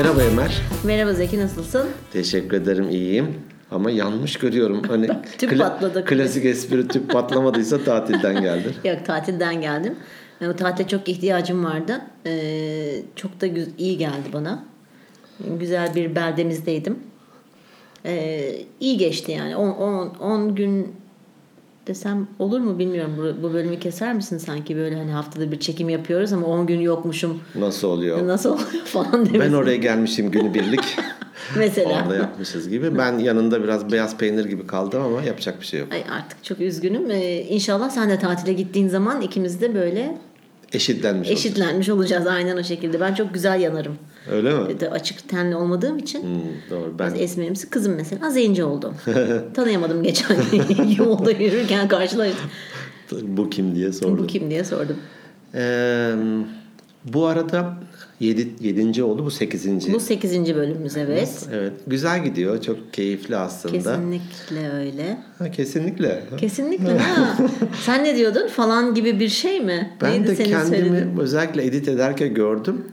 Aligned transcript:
Merhaba 0.00 0.20
Ömer. 0.20 0.62
Merhaba 0.84 1.12
Zeki 1.12 1.40
nasılsın? 1.40 1.88
Teşekkür 2.12 2.56
ederim 2.56 2.90
iyiyim. 2.90 3.34
Ama 3.70 3.90
yanlış 3.90 4.36
görüyorum. 4.36 4.82
Hani 4.88 5.08
Tüp 5.38 5.58
patladı. 5.58 6.04
Klasik 6.04 6.44
espri 6.44 6.88
tüp 6.88 7.10
patlamadıysa 7.10 7.84
tatilden 7.84 8.42
geldi. 8.42 8.74
Yok 8.88 9.04
tatilden 9.06 9.60
geldim. 9.60 9.94
Yani 10.40 10.52
o 10.52 10.56
tatile 10.56 10.88
çok 10.88 11.08
ihtiyacım 11.08 11.64
vardı. 11.64 12.00
Ee, 12.26 13.02
çok 13.16 13.40
da 13.40 13.46
güz- 13.46 13.68
iyi 13.78 13.98
geldi 13.98 14.28
bana. 14.32 14.64
Güzel 15.60 15.94
bir 15.94 16.16
beldemizdeydim. 16.16 16.98
Ee, 18.04 18.52
iyi 18.80 18.96
geçti 18.98 19.32
yani. 19.32 19.56
10 19.56 20.54
gün 20.54 20.96
desem 21.90 22.26
olur 22.38 22.60
mu 22.60 22.78
bilmiyorum. 22.78 23.12
Bu, 23.18 23.42
bu 23.42 23.52
bölümü 23.52 23.78
keser 23.78 24.14
misin 24.14 24.38
sanki 24.38 24.76
böyle 24.76 24.96
hani 24.96 25.10
haftada 25.10 25.52
bir 25.52 25.60
çekim 25.60 25.88
yapıyoruz 25.88 26.32
ama 26.32 26.46
10 26.46 26.66
gün 26.66 26.80
yokmuşum. 26.80 27.40
Nasıl 27.54 27.88
oluyor? 27.88 28.26
Nasıl 28.26 28.50
oluyor 28.50 28.68
falan 28.84 29.12
demesin. 29.12 29.40
Ben 29.40 29.52
oraya 29.52 29.76
gelmişim 29.76 30.30
günübirlik. 30.30 30.80
Mesela. 31.56 32.02
Orada 32.02 32.16
yapmışız 32.16 32.68
gibi. 32.68 32.98
Ben 32.98 33.18
yanında 33.18 33.62
biraz 33.62 33.92
beyaz 33.92 34.16
peynir 34.16 34.44
gibi 34.44 34.66
kaldım 34.66 35.02
ama 35.02 35.22
yapacak 35.22 35.60
bir 35.60 35.66
şey 35.66 35.80
yok. 35.80 35.88
Ay 35.92 36.04
artık 36.10 36.44
çok 36.44 36.60
üzgünüm. 36.60 37.10
Ee, 37.10 37.40
inşallah 37.40 37.90
sen 37.90 38.10
de 38.10 38.18
tatile 38.18 38.52
gittiğin 38.52 38.88
zaman 38.88 39.20
ikimiz 39.20 39.60
de 39.60 39.74
böyle 39.74 40.18
Eşitlenmiş 40.72 41.30
eşitlenmiş 41.30 41.88
olacağız 41.88 42.26
aynen 42.26 42.56
o 42.56 42.62
şekilde. 42.62 43.00
Ben 43.00 43.14
çok 43.14 43.34
güzel 43.34 43.60
yanarım. 43.60 43.98
Öyle 44.30 44.54
mi? 44.54 44.68
Bir 44.68 44.80
de 44.80 44.90
açık 44.90 45.28
tenli 45.28 45.56
olmadığım 45.56 45.98
için 45.98 46.22
Hmm, 46.22 46.40
doğru. 46.70 46.94
Ben 46.98 47.14
esmerimsi. 47.14 47.70
Kızım 47.70 47.94
mesela 47.94 48.30
zenci 48.30 48.64
oldum. 48.64 48.94
Tanıyamadım 49.54 50.02
geçen 50.02 50.36
yolda 50.98 51.30
yürürken 51.30 51.88
karşılaştım. 51.88 52.50
bu 53.22 53.50
kim 53.50 53.74
diye 53.74 53.92
sordum. 53.92 54.18
Bu 54.18 54.26
kim 54.26 54.50
diye 54.50 54.64
sordum. 54.64 54.96
Ee, 55.54 56.12
bu 57.04 57.26
arada 57.26 57.74
7 58.20 58.48
yedinci 58.60 59.02
oldu 59.02 59.24
bu 59.24 59.30
8. 59.30 59.92
Bu 59.92 60.00
8. 60.00 60.54
bölümümüz 60.54 60.96
evet. 60.96 61.48
Evet. 61.52 61.72
Güzel 61.86 62.24
gidiyor. 62.24 62.62
Çok 62.62 62.92
keyifli 62.92 63.36
aslında. 63.36 63.74
Kesinlikle 63.74 64.72
öyle. 64.72 65.18
Ha, 65.38 65.50
kesinlikle. 65.50 66.22
Kesinlikle 66.38 66.98
ha. 66.98 67.36
Sen 67.82 68.04
ne 68.04 68.16
diyordun? 68.16 68.48
Falan 68.48 68.94
gibi 68.94 69.20
bir 69.20 69.28
şey 69.28 69.60
mi? 69.60 69.90
Ben 70.02 70.12
Neydi 70.12 70.28
de 70.28 70.44
kendimi 70.44 70.76
söylediğin? 70.76 71.16
özellikle 71.18 71.64
edit 71.64 71.88
ederken 71.88 72.34
gördüm. 72.34 72.84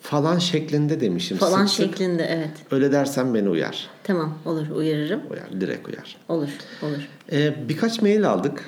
Falan 0.00 0.38
şeklinde 0.38 1.00
demişim. 1.00 1.36
Falan 1.36 1.66
Sık 1.66 1.76
sık. 1.76 1.86
şeklinde 1.86 2.24
evet. 2.30 2.50
Öyle 2.70 2.92
dersen 2.92 3.34
beni 3.34 3.48
uyar. 3.48 3.88
Tamam 4.04 4.38
olur 4.44 4.68
uyarırım. 4.70 5.20
Uyar. 5.30 5.60
Direkt 5.60 5.88
uyar. 5.88 6.16
Olur 6.28 6.48
olur. 6.82 7.08
Ee, 7.32 7.68
birkaç 7.68 8.02
mail 8.02 8.28
aldık. 8.28 8.64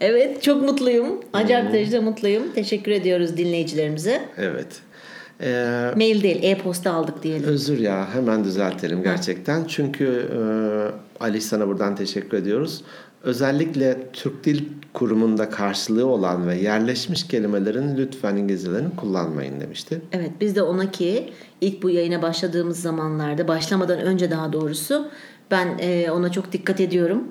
Evet 0.00 0.42
çok 0.42 0.62
mutluyum. 0.62 1.20
Acayip 1.32 1.72
derecede 1.72 2.00
mutluyum. 2.00 2.42
Teşekkür 2.54 2.92
ediyoruz 2.92 3.36
dinleyicilerimize. 3.36 4.22
Evet. 4.38 4.66
Ee, 5.42 5.90
Mail 5.96 6.22
değil 6.22 6.42
e-posta 6.42 6.92
aldık 6.92 7.22
diyelim. 7.22 7.44
özür 7.48 7.78
ya 7.78 8.14
hemen 8.14 8.44
düzeltelim 8.44 9.02
gerçekten. 9.02 9.64
Çünkü 9.64 10.28
e, 10.36 10.40
Ali 11.24 11.40
sana 11.40 11.68
buradan 11.68 11.96
teşekkür 11.96 12.36
ediyoruz. 12.38 12.84
Özellikle 13.22 13.98
Türk 14.12 14.44
Dil 14.44 14.64
Kurumu'nda 14.92 15.50
karşılığı 15.50 16.06
olan 16.06 16.48
ve 16.48 16.56
yerleşmiş 16.56 17.26
kelimelerin 17.26 17.96
lütfen 17.96 18.36
İngilizcelerini 18.36 18.96
kullanmayın 18.96 19.60
demişti. 19.60 20.00
Evet 20.12 20.30
biz 20.40 20.56
de 20.56 20.62
ona 20.62 20.90
ki 20.90 21.32
ilk 21.60 21.82
bu 21.82 21.90
yayına 21.90 22.22
başladığımız 22.22 22.80
zamanlarda 22.80 23.48
başlamadan 23.48 24.00
önce 24.00 24.30
daha 24.30 24.52
doğrusu 24.52 25.08
ben 25.50 25.78
e, 25.78 26.10
ona 26.10 26.32
çok 26.32 26.52
dikkat 26.52 26.80
ediyorum. 26.80 27.28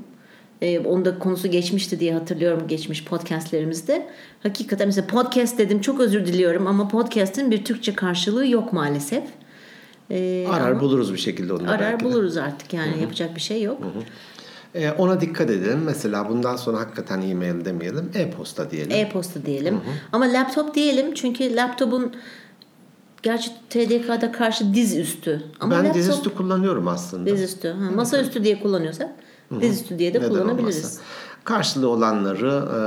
E, 0.62 0.80
onun 0.80 1.06
da 1.06 1.20
konusu 1.20 1.48
geçmişti 1.48 2.00
diye 2.00 2.14
hatırlıyorum 2.14 2.68
geçmiş 2.68 3.06
podcastlerimizde. 3.06 4.08
Hakikaten 4.44 4.88
mesela 4.88 5.08
podcast 5.08 5.58
dedim 5.58 5.82
çok 5.82 6.00
özür 6.00 6.26
diliyorum 6.26 6.68
ama 6.68 6.88
podcast'in 6.88 7.52
bir 7.52 7.66
Türkçe 7.66 7.96
karşılığı 7.96 8.48
yok 8.48 8.74
maalesef. 8.74 9.24
E, 10.12 10.48
Arar 10.50 10.80
buluruz 10.82 11.14
bir 11.14 11.18
şekilde 11.18 11.54
onu 11.54 11.72
arar 11.72 12.00
buluruz 12.00 12.38
artık 12.38 12.74
yani 12.74 13.02
yapacak 13.02 13.36
bir 13.36 13.42
şey 13.42 13.62
yok. 13.62 13.82
Ee, 14.76 14.92
ona 14.92 15.22
dikkat 15.22 15.50
edelim. 15.50 15.80
Mesela 15.86 16.30
bundan 16.30 16.56
sonra 16.56 16.80
hakikaten 16.80 17.22
e-mail 17.22 17.66
demeyelim. 17.66 18.12
E-posta 18.14 18.72
diyelim. 18.72 18.92
E-posta 18.92 19.46
diyelim. 19.46 19.82
Ama 20.12 20.34
laptop 20.34 20.76
diyelim 20.76 21.14
çünkü 21.14 21.56
laptopun 21.56 22.14
gerçi 23.24 23.52
TDK'da 23.70 24.32
karşı 24.32 24.74
dizüstü. 24.74 25.44
Ama 25.60 25.72
ben 25.72 25.80
laptop 25.80 25.96
dizüstü 25.96 26.36
kullanıyorum 26.36 26.88
aslında. 26.88 27.30
dizüstü. 27.36 27.68
Ha, 27.70 27.92
masaüstü 27.96 28.44
diye 28.44 28.60
kullanıyorsak 28.60 29.10
dizüstü 29.62 30.00
diye 30.00 30.14
de 30.14 30.18
Neden 30.20 30.30
kullanabiliriz. 30.30 30.78
olmasın? 30.78 31.02
Karşılığı 31.44 31.90
olanları 31.90 32.66
e, 32.76 32.80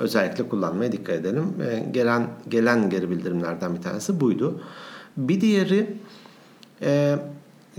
özellikle 0.00 0.48
kullanmaya 0.48 0.92
dikkat 0.92 1.14
edelim. 1.16 1.54
E, 1.70 1.90
gelen 1.90 2.26
gelen 2.48 2.90
geri 2.90 3.10
bildirimlerden 3.10 3.76
bir 3.76 3.82
tanesi 3.82 4.20
buydu. 4.20 4.60
Bir 5.16 5.40
diğeri 5.40 5.96
e, 6.82 7.16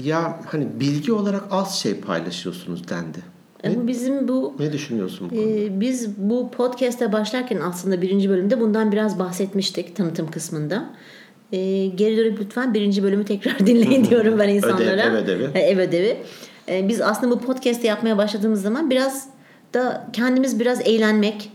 ya 0.03 0.39
hani 0.45 0.67
bilgi 0.79 1.13
olarak 1.13 1.43
az 1.51 1.79
şey 1.79 1.95
paylaşıyorsunuz 1.95 2.89
dendi. 2.89 3.17
Ama 3.63 3.87
bizim 3.87 4.27
bu 4.27 4.53
Ne 4.59 4.73
düşünüyorsun 4.73 5.29
bu 5.31 5.35
konuda? 5.35 5.49
e, 5.51 5.79
biz 5.79 6.17
bu 6.17 6.51
podcast'e 6.51 7.11
başlarken 7.11 7.59
aslında 7.59 8.01
birinci 8.01 8.29
bölümde 8.29 8.61
bundan 8.61 8.91
biraz 8.91 9.19
bahsetmiştik 9.19 9.95
tanıtım 9.95 10.31
kısmında. 10.31 10.89
E, 11.51 11.87
geri 11.87 12.17
dönüp 12.17 12.39
lütfen 12.39 12.73
birinci 12.73 13.03
bölümü 13.03 13.25
tekrar 13.25 13.59
dinleyin 13.67 14.05
diyorum 14.05 14.39
ben 14.39 14.49
insanlara. 14.49 15.01
ev 15.01 15.13
ödevi. 15.13 15.49
E, 15.55 15.59
ev 15.59 15.79
ödevi. 15.79 16.17
E, 16.69 16.87
biz 16.87 17.01
aslında 17.01 17.35
bu 17.35 17.39
podcast'i 17.39 17.87
yapmaya 17.87 18.17
başladığımız 18.17 18.61
zaman 18.61 18.89
biraz 18.89 19.29
da 19.73 20.07
kendimiz 20.13 20.59
biraz 20.59 20.81
eğlenmek, 20.87 21.51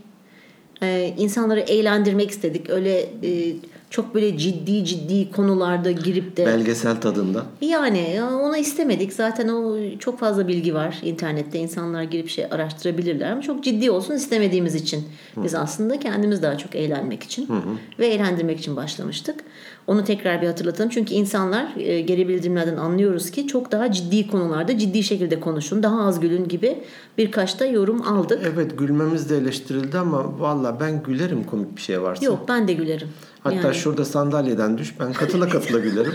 e, 0.81 1.13
insanları 1.17 1.59
eğlendirmek 1.59 2.31
istedik. 2.31 2.69
Öyle 2.69 2.99
e, 2.99 3.55
çok 3.89 4.15
böyle 4.15 4.37
ciddi 4.37 4.85
ciddi 4.85 5.31
konularda 5.31 5.91
girip 5.91 6.37
de 6.37 6.45
Belgesel 6.45 7.01
tadında. 7.01 7.45
yani 7.61 8.11
ya 8.15 8.29
onu 8.35 8.57
istemedik. 8.57 9.13
Zaten 9.13 9.47
o 9.47 9.77
çok 9.99 10.19
fazla 10.19 10.47
bilgi 10.47 10.73
var 10.73 10.99
internette. 11.03 11.59
insanlar 11.59 12.03
girip 12.03 12.29
şey 12.29 12.45
araştırabilirler 12.45 13.31
ama 13.31 13.41
çok 13.41 13.63
ciddi 13.63 13.91
olsun 13.91 14.13
istemediğimiz 14.13 14.75
için 14.75 15.03
biz 15.37 15.55
aslında 15.55 15.99
kendimiz 15.99 16.43
daha 16.43 16.57
çok 16.57 16.75
eğlenmek 16.75 17.23
için 17.23 17.49
ve 17.99 18.07
eğlendirmek 18.07 18.59
için 18.59 18.75
başlamıştık. 18.75 19.35
Onu 19.87 20.03
tekrar 20.03 20.41
bir 20.41 20.47
hatırlatalım. 20.47 20.89
Çünkü 20.89 21.13
insanlar 21.13 21.67
e, 21.77 22.01
geri 22.01 22.27
bildirimlerden 22.27 22.77
anlıyoruz 22.77 23.31
ki 23.31 23.47
çok 23.47 23.71
daha 23.71 23.91
ciddi 23.91 24.27
konularda 24.27 24.77
ciddi 24.77 25.03
şekilde 25.03 25.39
konuşun. 25.39 25.83
Daha 25.83 26.01
az 26.01 26.19
gülün 26.19 26.47
gibi 26.47 26.77
birkaç 27.17 27.59
da 27.59 27.65
yorum 27.65 28.01
aldık. 28.01 28.41
Evet 28.53 28.77
gülmemiz 28.77 29.29
de 29.29 29.37
eleştirildi 29.37 29.97
ama 29.97 30.39
valla 30.39 30.79
ben 30.79 31.03
gülerim 31.03 31.43
komik 31.43 31.77
bir 31.77 31.81
şey 31.81 32.01
varsa. 32.01 32.25
Yok 32.25 32.39
ben 32.47 32.67
de 32.67 32.73
gülerim. 32.73 33.07
Hatta 33.45 33.55
Yani 33.55 33.75
şurada 33.75 34.05
sandalyeden 34.05 34.77
düş 34.77 34.99
ben 34.99 35.13
katıla 35.13 35.49
katıla 35.49 35.79
gülerim. 35.79 36.13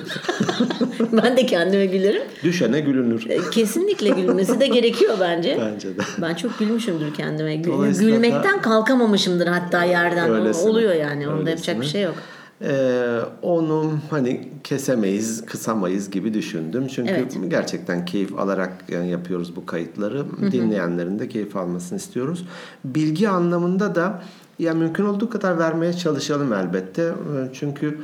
ben 1.13 1.37
de 1.37 1.47
kendime 1.47 1.87
gülerim. 1.87 2.23
Düşene 2.45 2.81
gülünür. 2.81 3.27
E, 3.31 3.51
Kesinlikle 3.51 4.09
gülmesi 4.11 4.61
de 4.61 4.67
gerekiyor 4.67 5.15
bence. 5.21 5.59
Bence 5.61 5.97
de. 5.97 6.01
Ben 6.23 6.35
çok 6.35 6.59
gülmüşümdür 6.59 7.15
kendime. 7.15 7.57
Gülmekten 7.57 8.63
kalkamamışımdır 8.63 9.47
hatta 9.47 9.85
yerden. 9.85 10.31
Öylesine. 10.31 10.71
Oluyor 10.71 10.95
yani. 10.95 11.29
Onda 11.29 11.51
yapacak 11.51 11.77
bir 11.77 11.81
Öylesine. 11.81 11.93
şey 11.93 12.03
yok. 12.03 12.15
Ee, 12.63 13.19
onu 13.43 13.93
hani 14.11 14.49
kesemeyiz, 14.65 15.47
kısamayız 15.47 16.11
gibi 16.11 16.35
düşündüm. 16.35 16.87
Çünkü 16.95 17.11
Evet. 17.13 17.37
gerçekten 17.49 18.05
keyif 18.05 18.39
alarak 18.39 18.73
yani 18.89 19.11
yapıyoruz 19.11 19.57
bu 19.57 19.67
kayıtları. 19.67 20.25
Dinleyenlerin 20.53 21.19
de 21.19 21.29
keyif 21.29 21.57
almasını 21.57 21.99
istiyoruz. 21.99 22.45
Bilgi 22.85 23.29
anlamında 23.29 23.95
da 23.95 24.23
ya 24.61 24.75
mümkün 24.75 25.05
olduğu 25.05 25.31
kadar 25.31 25.59
vermeye 25.59 25.93
çalışalım 25.93 26.53
elbette. 26.53 27.03
Ee, 27.03 27.49
Çünkü 27.53 27.99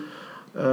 e, 0.56 0.64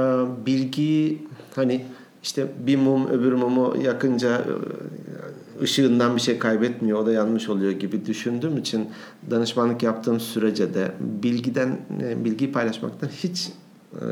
bilgi 0.46 1.22
hani 1.54 1.84
işte 2.22 2.46
bir 2.66 2.76
mum 2.76 3.08
öbür 3.08 3.32
mumu 3.32 3.76
yakınca 3.82 4.38
e, 4.38 5.62
ışığından 5.62 6.16
bir 6.16 6.20
şey 6.20 6.38
kaybetmiyor 6.38 6.98
o 6.98 7.06
da 7.06 7.12
yanlış 7.12 7.48
oluyor 7.48 7.72
gibi 7.72 8.06
düşündüğüm 8.06 8.58
için 8.58 8.88
danışmanlık 9.30 9.82
yaptığım 9.82 10.20
sürece 10.20 10.74
de 10.74 10.92
bilgiden 11.00 11.78
e, 12.02 12.24
bilgiyi 12.24 12.52
paylaşmaktan 12.52 13.08
hiç 13.08 13.52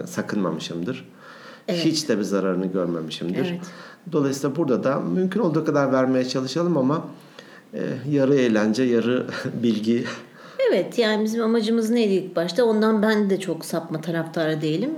sakınmamışımdır. 0.07 1.09
Hiç 1.69 2.09
de 2.09 2.19
bir 2.19 2.23
zararını 2.23 2.67
görmemişimdir. 2.67 3.51
Evet. 3.51 3.61
Dolayısıyla 4.13 4.57
burada 4.57 4.85
da 4.85 5.01
mümkün 5.01 5.41
olduğu 5.41 5.65
kadar 5.65 5.93
vermeye 5.93 6.29
çalışalım 6.29 6.77
ama 6.77 7.05
yarı 8.11 8.35
eğlence, 8.35 8.83
yarı 8.83 9.27
bilgi. 9.63 10.05
Evet 10.69 10.99
yani 10.99 11.25
bizim 11.25 11.43
amacımız 11.43 11.91
neydi 11.91 12.13
ilk 12.13 12.37
başta? 12.37 12.65
Ondan 12.65 13.03
ben 13.03 13.31
de 13.31 13.41
çok 13.41 13.65
sapma 13.65 14.01
taraftarı 14.01 14.63
değilim. 14.63 14.91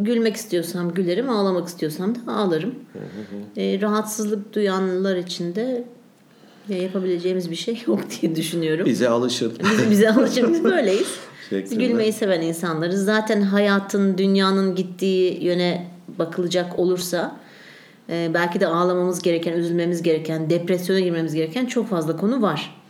Gülmek 0.00 0.36
istiyorsam 0.36 0.94
gülerim, 0.94 1.30
ağlamak 1.30 1.68
istiyorsam 1.68 2.14
da 2.14 2.32
ağlarım. 2.32 2.74
E, 3.56 3.80
rahatsızlık 3.80 4.54
duyanlar 4.54 5.16
için 5.16 5.54
de 5.54 5.84
ya 6.68 6.78
yapabileceğimiz 6.78 7.50
bir 7.50 7.56
şey 7.56 7.82
yok 7.86 8.00
diye 8.10 8.36
düşünüyorum. 8.36 8.86
Bize 8.86 9.08
alışın. 9.08 9.52
Biz, 9.72 9.90
bize 9.90 10.10
alışın 10.10 10.52
biz 10.52 10.64
böyleyiz. 10.72 11.18
Biz 11.52 11.78
gülmeyi 11.78 12.12
seven 12.12 12.40
insanlarız. 12.40 13.04
Zaten 13.04 13.40
hayatın, 13.40 14.18
dünyanın 14.18 14.74
gittiği 14.74 15.44
yöne 15.44 15.86
bakılacak 16.18 16.78
olursa 16.78 17.36
e, 18.10 18.30
belki 18.34 18.60
de 18.60 18.66
ağlamamız 18.66 19.22
gereken, 19.22 19.52
üzülmemiz 19.52 20.02
gereken, 20.02 20.50
depresyona 20.50 21.00
girmemiz 21.00 21.34
gereken 21.34 21.66
çok 21.66 21.88
fazla 21.88 22.16
konu 22.16 22.42
var. 22.42 22.81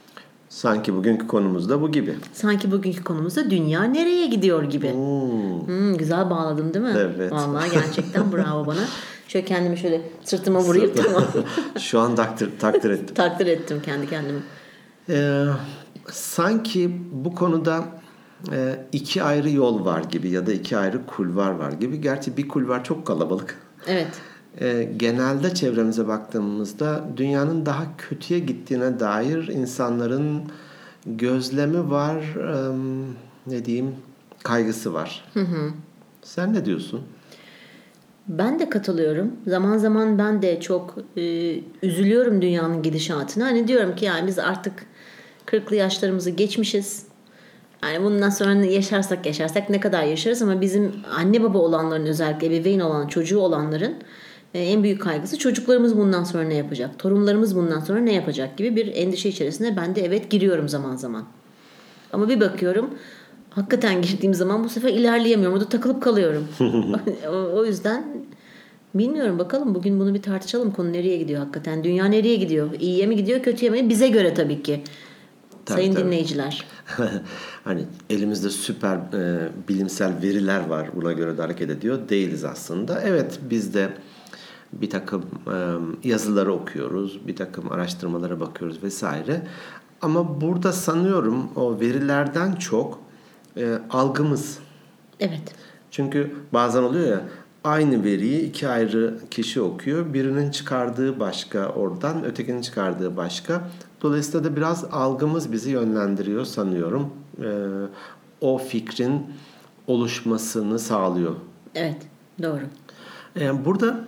Sanki 0.53 0.97
bugünkü 0.97 1.27
konumuz 1.27 1.69
da 1.69 1.83
bu 1.83 1.93
gibi. 1.93 2.15
Sanki 2.33 2.71
bugünkü 2.71 3.05
konumuzda 3.05 3.51
dünya 3.51 3.83
nereye 3.85 4.27
gidiyor 4.27 4.63
gibi. 4.63 4.93
Hmm, 4.93 5.97
güzel 5.97 6.31
bağladım 6.31 6.75
değil 6.75 6.85
mi? 6.85 6.95
Evet. 6.97 7.33
Vallahi 7.33 7.71
gerçekten 7.71 8.33
bravo 8.33 8.67
bana. 8.67 8.81
Şöyle 9.29 9.45
kendimi 9.47 9.79
şöyle 9.79 10.03
sırtıma 10.25 10.61
vurayım 10.61 10.93
tamam. 10.97 11.25
Şu 11.79 12.01
an 12.01 12.15
takdir, 12.15 12.51
takdir 12.59 12.91
ettim. 12.91 13.15
Takdir 13.15 13.47
ettim 13.47 13.83
kendi 13.85 14.11
kendimi. 14.11 14.39
Ee, 15.09 15.45
sanki 16.11 17.01
bu 17.13 17.35
konuda 17.35 17.85
e, 18.53 18.87
iki 18.93 19.23
ayrı 19.23 19.51
yol 19.51 19.85
var 19.85 20.03
gibi 20.03 20.31
ya 20.31 20.47
da 20.47 20.53
iki 20.53 20.77
ayrı 20.77 21.07
kulvar 21.07 21.51
var 21.51 21.73
gibi. 21.73 22.01
Gerçi 22.01 22.37
bir 22.37 22.49
kulvar 22.49 22.85
çok 22.85 23.07
kalabalık. 23.07 23.59
Evet. 23.87 24.09
E, 24.61 24.89
genelde 24.97 25.55
çevremize 25.55 26.09
baktığımızda 26.09 27.05
dünyanın 27.17 27.67
daha 27.67 27.85
kötüye 27.99 28.41
gittiğine 28.41 29.01
dair 29.01 29.49
insanların 29.49 30.43
gözlemi 31.07 31.91
var, 31.91 32.17
e, 32.37 32.73
ne 33.47 33.65
diyeyim, 33.65 33.97
kaygısı 34.43 34.95
var. 34.95 35.25
Hı 35.35 35.41
hı. 35.41 35.71
Sen 36.23 36.55
ne 36.55 36.65
diyorsun? 36.65 37.01
Ben 38.29 38.59
de 38.59 38.71
katılıyorum. 38.71 39.33
Zaman 39.47 39.79
zaman 39.79 40.19
ben 40.19 40.43
de 40.43 40.61
çok 40.61 40.95
e, 41.17 41.55
üzülüyorum 41.83 42.43
dünyanın 42.43 42.83
gidişatına. 42.83 43.45
Hani 43.45 43.69
diyorum 43.69 43.97
ki 43.97 44.05
yani 44.05 44.27
biz 44.27 44.39
artık 44.39 44.87
40'lı 45.47 45.77
yaşlarımızı 45.77 46.31
geçmişiz. 46.31 47.07
Yani 47.83 48.05
bundan 48.05 48.31
sonra 48.31 48.55
yaşarsak 48.55 49.27
yaşarsak 49.27 49.71
ne 49.71 49.81
kadar 49.81 50.03
yaşarız 50.03 50.43
ama 50.43 50.61
bizim 50.61 50.93
anne 51.17 51.43
baba 51.43 51.59
olanların 51.59 52.07
özellikle 52.07 52.47
ebeveyn 52.47 52.81
olan 52.81 53.07
çocuğu 53.07 53.39
olanların 53.39 53.95
en 54.55 54.83
büyük 54.83 55.03
kaygısı 55.03 55.39
çocuklarımız 55.39 55.97
bundan 55.97 56.25
sonra 56.25 56.43
ne 56.43 56.55
yapacak? 56.55 56.99
Torunlarımız 56.99 57.57
bundan 57.57 57.81
sonra 57.81 58.01
ne 58.01 58.13
yapacak 58.13 58.57
gibi 58.57 58.77
bir 58.77 58.87
endişe 58.95 59.29
içerisinde 59.29 59.77
ben 59.77 59.95
de 59.95 60.05
evet 60.05 60.31
giriyorum 60.31 60.69
zaman 60.69 60.97
zaman. 60.97 61.25
Ama 62.13 62.29
bir 62.29 62.41
bakıyorum 62.41 62.91
hakikaten 63.51 64.03
girdiğim 64.03 64.35
zaman 64.35 64.65
bu 64.65 64.69
sefer 64.69 64.89
ilerleyemiyorum. 64.89 65.57
Orada 65.57 65.69
takılıp 65.69 66.03
kalıyorum. 66.03 66.49
o 67.55 67.65
yüzden 67.65 68.05
bilmiyorum 68.95 69.39
bakalım 69.39 69.75
bugün 69.75 70.01
bunu 70.01 70.15
bir 70.15 70.23
tartışalım. 70.23 70.71
Konu 70.71 70.93
nereye 70.93 71.17
gidiyor 71.17 71.41
hakikaten? 71.41 71.85
Dünya 71.85 72.05
nereye 72.05 72.37
gidiyor? 72.37 72.71
İyiye 72.81 73.07
mi 73.07 73.17
gidiyor 73.17 73.43
kötüye 73.43 73.71
mi? 73.71 73.89
Bize 73.89 74.09
göre 74.09 74.35
tabii 74.35 74.63
ki. 74.63 74.83
Tabii, 75.65 75.81
Sayın 75.81 75.95
tabii. 75.95 76.05
dinleyiciler. 76.05 76.65
hani 77.65 77.85
elimizde 78.11 78.51
süper 78.51 78.97
e, 78.97 79.49
bilimsel 79.69 80.13
veriler 80.23 80.67
var 80.67 80.89
buna 80.95 81.13
göre 81.13 81.39
de 81.39 81.43
hareket 81.43 81.71
ediyor. 81.71 82.09
Değiliz 82.09 82.45
aslında. 82.45 83.01
Evet 83.01 83.39
biz 83.51 83.75
de 83.75 83.89
bir 84.73 84.91
takım 84.91 85.23
e, 85.47 86.09
yazıları 86.09 86.53
okuyoruz, 86.53 87.21
bir 87.27 87.37
takım 87.37 87.73
araştırmalara 87.73 88.41
bakıyoruz 88.41 88.83
vesaire. 88.83 89.43
Ama 90.03 90.41
burada 90.41 90.73
sanıyorum 90.73 91.49
o 91.57 91.81
verilerden 91.81 92.53
çok 92.53 92.99
e, 93.57 93.79
algımız. 93.91 94.59
Evet. 95.21 95.55
Çünkü 95.91 96.35
bazen 96.53 96.83
oluyor 96.83 97.07
ya 97.07 97.21
aynı 97.65 98.05
veriyi 98.05 98.41
iki 98.41 98.69
ayrı 98.69 99.19
kişi 99.31 99.61
okuyor. 99.61 100.15
Birinin 100.15 100.51
çıkardığı 100.51 101.21
başka 101.21 101.69
oradan, 101.69 102.25
ötekinin 102.25 102.61
çıkardığı 102.61 103.17
başka. 103.17 103.63
Dolayısıyla 104.03 104.45
da 104.45 104.57
biraz 104.57 104.85
algımız 104.85 105.53
bizi 105.53 105.71
yönlendiriyor 105.71 106.45
sanıyorum. 106.45 107.11
E, 107.43 107.49
o 108.41 108.59
fikrin 108.59 109.27
oluşmasını 109.87 110.79
sağlıyor. 110.79 111.35
Evet, 111.75 111.97
doğru. 112.43 112.63
E, 113.41 113.65
burada 113.65 114.05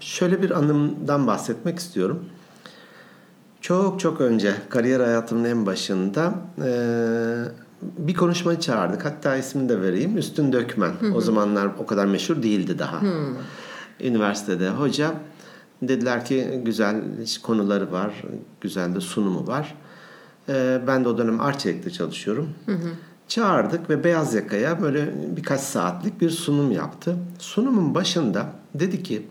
şöyle 0.00 0.42
bir 0.42 0.50
anımdan 0.50 1.26
bahsetmek 1.26 1.78
istiyorum. 1.78 2.24
Çok 3.60 4.00
çok 4.00 4.20
önce 4.20 4.54
kariyer 4.68 5.00
hayatımın 5.00 5.44
en 5.44 5.66
başında 5.66 6.34
e, 6.64 6.68
bir 7.98 8.14
konuşmacı 8.14 8.60
çağırdık. 8.60 9.04
Hatta 9.04 9.36
ismini 9.36 9.68
de 9.68 9.80
vereyim. 9.80 10.18
Üstün 10.18 10.52
Dökmen. 10.52 10.92
Hı 11.00 11.06
hı. 11.06 11.14
O 11.14 11.20
zamanlar 11.20 11.68
o 11.78 11.86
kadar 11.86 12.06
meşhur 12.06 12.42
değildi 12.42 12.78
daha. 12.78 13.02
Hı. 13.02 13.12
Üniversitede 14.00 14.70
hoca 14.70 15.14
dediler 15.82 16.24
ki 16.24 16.62
güzel 16.64 17.02
konuları 17.42 17.92
var. 17.92 18.22
Güzel 18.60 18.94
de 18.94 19.00
sunumu 19.00 19.46
var. 19.46 19.74
Ee, 20.48 20.80
ben 20.86 21.04
de 21.04 21.08
o 21.08 21.18
dönem 21.18 21.40
Arçelik'te 21.40 21.90
çalışıyorum. 21.90 22.48
Hı 22.66 22.72
hı. 22.72 22.88
Çağırdık 23.28 23.90
ve 23.90 24.04
beyaz 24.04 24.34
yakaya 24.34 24.82
böyle 24.82 25.14
birkaç 25.36 25.60
saatlik 25.60 26.20
bir 26.20 26.30
sunum 26.30 26.72
yaptı. 26.72 27.16
Sunumun 27.38 27.94
başında 27.94 28.46
dedi 28.74 29.02
ki 29.02 29.22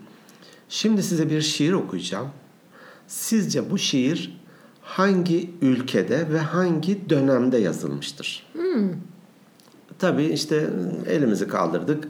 şimdi 0.68 1.02
size 1.02 1.30
bir 1.30 1.40
şiir 1.40 1.72
okuyacağım. 1.72 2.28
Sizce 3.06 3.70
bu 3.70 3.78
şiir 3.78 4.40
hangi 4.82 5.50
ülkede 5.62 6.32
ve 6.32 6.38
hangi 6.38 7.10
dönemde 7.10 7.58
yazılmıştır? 7.58 8.46
Hmm. 8.52 8.90
Tabii 9.98 10.24
işte 10.24 10.70
elimizi 11.08 11.48
kaldırdık. 11.48 12.08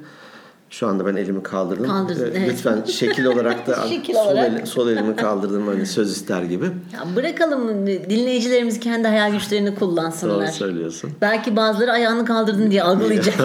Şu 0.71 0.87
anda 0.87 1.07
ben 1.07 1.17
elimi 1.17 1.43
kaldırdım. 1.43 1.87
Kaldırdın, 1.87 2.33
evet. 2.35 2.51
Lütfen 2.51 2.85
şekil 2.85 3.25
olarak 3.25 3.67
da 3.67 3.75
şekil 3.89 4.15
sol, 4.15 4.21
olarak. 4.27 4.61
El, 4.61 4.67
sol 4.67 4.89
elimi 4.89 5.17
kaldırdım 5.17 5.67
hani 5.67 5.87
söz 5.87 6.11
ister 6.11 6.43
gibi. 6.43 6.65
Ya 6.65 7.17
bırakalım 7.17 7.87
dinleyicilerimiz 7.87 8.81
kendi 8.81 9.09
hayal 9.09 9.33
güçlerini 9.33 9.75
kullansınlar. 9.75 10.47
Doğru 10.47 10.53
söylüyorsun. 10.53 11.11
Belki 11.21 11.57
bazıları 11.57 11.93
ayağını 11.93 12.25
kaldırdın 12.25 12.71
diye 12.71 12.83
algılayacak. 12.91 13.37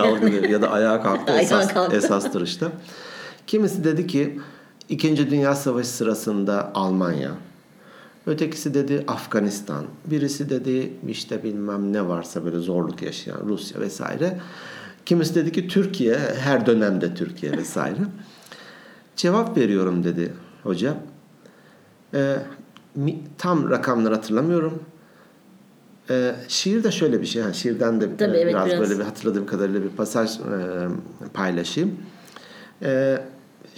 ya 0.50 0.62
da 0.62 0.72
ayağa 0.72 1.02
kalktı 1.02 1.34
esas, 1.40 1.74
kalktı. 1.74 1.96
esastır 1.96 2.42
işte. 2.42 2.66
Kimisi 3.50 3.84
dedi 3.84 4.08
ki 4.08 4.40
İkinci 4.90 5.32
Dünya 5.32 5.56
Savaşı 5.56 5.90
sırasında 5.90 6.72
Almanya, 6.74 7.32
Ötekisi 8.28 8.74
dedi 8.74 9.04
Afganistan. 9.08 9.86
Birisi 10.06 10.50
dedi 10.50 10.94
işte 11.08 11.44
bilmem 11.44 11.94
ne 11.94 12.08
varsa 12.08 12.46
böyle 12.46 12.58
zorluk 12.58 13.02
yaşayan 13.02 13.40
Rusya 13.48 13.82
vesaire. 13.82 14.40
Kimisi 15.06 15.36
dedi 15.36 15.52
ki 15.52 15.68
Türkiye, 15.68 16.18
her 16.18 16.66
dönemde 16.66 17.14
Türkiye 17.14 17.52
vesaire. 17.52 17.98
Cevap 19.16 19.58
veriyorum 19.58 20.04
dedi 20.04 20.34
hoca. 20.64 20.98
Ee, 22.14 22.36
tam 23.38 23.70
rakamları 23.70 24.16
hatırlamıyorum. 24.16 24.84
Ee, 26.10 26.36
şiir 26.48 26.84
de 26.84 26.92
şöyle 26.92 27.22
bir 27.22 27.26
şey. 27.26 27.42
Yani 27.42 27.56
şiirden 27.56 28.02
de 28.02 28.18
Tabii, 28.18 28.34
biraz, 28.34 28.36
evet, 28.36 28.56
biraz 28.56 28.80
böyle 28.80 29.00
bir 29.00 29.06
hatırladığım 29.06 29.46
kadarıyla 29.46 29.84
bir 29.84 29.90
pasaj 29.90 30.40
e, 30.40 30.42
paylaşayım. 31.34 31.98
Ee, 32.82 33.20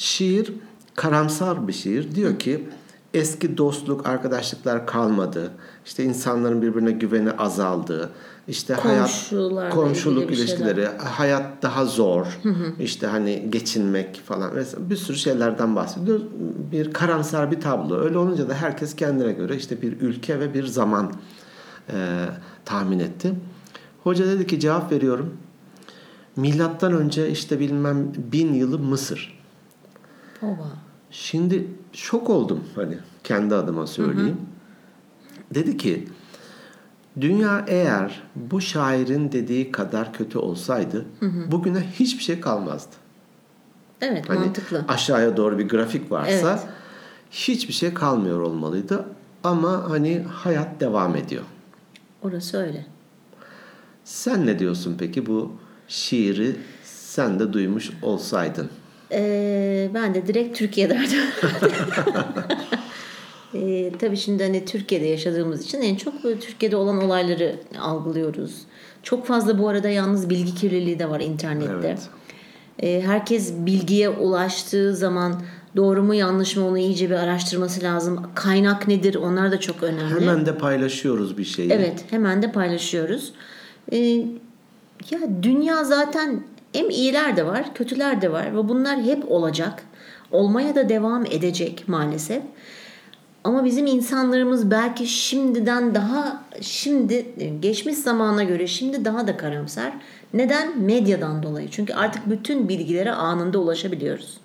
şiir 0.01 0.53
karamsar 0.95 1.67
bir 1.67 1.73
şiir. 1.73 2.15
Diyor 2.15 2.39
ki 2.39 2.69
eski 3.13 3.57
dostluk, 3.57 4.07
arkadaşlıklar 4.07 4.87
kalmadı. 4.87 5.51
İşte 5.85 6.03
insanların 6.03 6.61
birbirine 6.61 6.91
güveni 6.91 7.31
azaldı. 7.31 8.09
İşte 8.47 8.73
hayat 8.73 9.33
komşuluk 9.71 10.31
ilişkileri, 10.31 10.87
hayat 10.87 11.63
daha 11.63 11.85
zor. 11.85 12.25
Hı 12.43 12.49
hı. 12.49 12.73
İşte 12.79 13.07
hani 13.07 13.47
geçinmek 13.49 14.21
falan. 14.25 14.51
Mesela 14.55 14.89
bir 14.89 14.95
sürü 14.95 15.17
şeylerden 15.17 15.75
bahsediyor. 15.75 16.19
Bir 16.71 16.93
karamsar 16.93 17.51
bir 17.51 17.61
tablo. 17.61 17.97
Öyle 17.97 18.17
olunca 18.17 18.49
da 18.49 18.53
herkes 18.53 18.95
kendine 18.95 19.31
göre 19.31 19.55
işte 19.55 19.81
bir 19.81 20.01
ülke 20.01 20.39
ve 20.39 20.53
bir 20.53 20.65
zaman 20.65 21.13
e, 21.93 22.25
tahmin 22.65 22.99
etti. 22.99 23.33
Hoca 24.03 24.27
dedi 24.27 24.47
ki 24.47 24.59
cevap 24.59 24.91
veriyorum. 24.91 25.37
Milattan 26.35 26.93
önce 26.93 27.29
işte 27.29 27.59
bilmem 27.59 28.13
bin 28.31 28.53
yılı 28.53 28.79
Mısır. 28.79 29.40
Oba. 30.43 30.67
Şimdi 31.11 31.67
şok 31.93 32.29
oldum 32.29 32.63
hani 32.75 32.97
kendi 33.23 33.55
adıma 33.55 33.87
söyleyeyim. 33.87 34.37
Hı 34.37 35.31
hı. 35.51 35.55
Dedi 35.55 35.77
ki 35.77 36.07
dünya 37.21 37.65
eğer 37.67 38.23
bu 38.35 38.61
şairin 38.61 39.31
dediği 39.31 39.71
kadar 39.71 40.13
kötü 40.13 40.37
olsaydı 40.37 41.05
hı 41.19 41.25
hı. 41.25 41.51
bugüne 41.51 41.81
hiçbir 41.81 42.23
şey 42.23 42.39
kalmazdı. 42.39 42.95
Evet 44.01 44.29
hani 44.29 44.39
mantıklı. 44.39 44.85
Aşağıya 44.87 45.37
doğru 45.37 45.59
bir 45.59 45.69
grafik 45.69 46.11
varsa 46.11 46.49
evet. 46.49 46.67
hiçbir 47.31 47.73
şey 47.73 47.93
kalmıyor 47.93 48.39
olmalıydı. 48.41 49.05
Ama 49.43 49.89
hani 49.89 50.19
hayat 50.19 50.79
devam 50.79 51.15
ediyor. 51.15 51.43
Orası 52.21 52.57
öyle. 52.57 52.85
Sen 54.03 54.45
ne 54.45 54.59
diyorsun 54.59 54.95
peki 54.99 55.25
bu 55.25 55.51
şiiri 55.87 56.55
sen 56.83 57.39
de 57.39 57.53
duymuş 57.53 57.91
olsaydın? 58.01 58.69
Ee, 59.11 59.89
ben 59.93 60.13
de 60.13 60.27
direkt 60.27 60.57
Türkiye 60.57 60.89
derdim. 60.89 61.19
ee, 63.53 63.91
tabii 63.99 64.17
şimdi 64.17 64.43
hani 64.43 64.65
Türkiye'de 64.65 65.05
yaşadığımız 65.05 65.63
için 65.63 65.81
en 65.81 65.95
çok 65.95 66.23
böyle 66.23 66.39
Türkiye'de 66.39 66.75
olan 66.75 67.03
olayları 67.03 67.55
algılıyoruz. 67.79 68.55
Çok 69.03 69.25
fazla 69.25 69.59
bu 69.59 69.69
arada 69.69 69.89
yalnız 69.89 70.29
bilgi 70.29 70.55
kirliliği 70.55 70.99
de 70.99 71.09
var 71.09 71.19
internette. 71.19 71.71
Evet. 71.87 71.99
Ee, 72.79 73.01
herkes 73.05 73.53
bilgiye 73.53 74.09
ulaştığı 74.09 74.95
zaman 74.95 75.41
doğru 75.75 76.03
mu 76.03 76.13
yanlış 76.13 76.55
mı 76.55 76.67
onu 76.67 76.77
iyice 76.77 77.09
bir 77.09 77.15
araştırması 77.15 77.83
lazım. 77.83 78.25
Kaynak 78.35 78.87
nedir 78.87 79.15
onlar 79.15 79.51
da 79.51 79.59
çok 79.59 79.83
önemli. 79.83 80.21
Hemen 80.21 80.45
de 80.45 80.57
paylaşıyoruz 80.57 81.37
bir 81.37 81.43
şeyi. 81.43 81.71
Evet 81.71 82.05
hemen 82.09 82.41
de 82.41 82.51
paylaşıyoruz. 82.51 83.33
Ee, 83.91 83.97
ya 85.11 85.19
dünya 85.43 85.83
zaten 85.83 86.43
hem 86.73 86.89
iyiler 86.89 87.37
de 87.37 87.45
var, 87.45 87.73
kötüler 87.73 88.21
de 88.21 88.31
var 88.31 88.55
ve 88.55 88.69
bunlar 88.69 89.01
hep 89.01 89.31
olacak. 89.31 89.83
Olmaya 90.31 90.75
da 90.75 90.89
devam 90.89 91.25
edecek 91.25 91.83
maalesef. 91.87 92.43
Ama 93.43 93.65
bizim 93.65 93.85
insanlarımız 93.85 94.71
belki 94.71 95.07
şimdiden 95.07 95.95
daha 95.95 96.43
şimdi 96.61 97.25
geçmiş 97.59 97.97
zamana 97.97 98.43
göre 98.43 98.67
şimdi 98.67 99.05
daha 99.05 99.27
da 99.27 99.37
karamsar. 99.37 99.93
Neden? 100.33 100.81
Medyadan 100.81 101.43
dolayı. 101.43 101.69
Çünkü 101.71 101.93
artık 101.93 102.29
bütün 102.29 102.69
bilgilere 102.69 103.11
anında 103.11 103.59
ulaşabiliyoruz. 103.59 104.37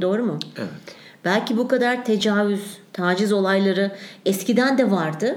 Doğru 0.00 0.24
mu? 0.24 0.38
Evet. 0.56 0.96
Belki 1.24 1.56
bu 1.56 1.68
kadar 1.68 2.04
tecavüz, 2.04 2.78
taciz 2.92 3.32
olayları 3.32 3.92
eskiden 4.26 4.78
de 4.78 4.90
vardı 4.90 5.36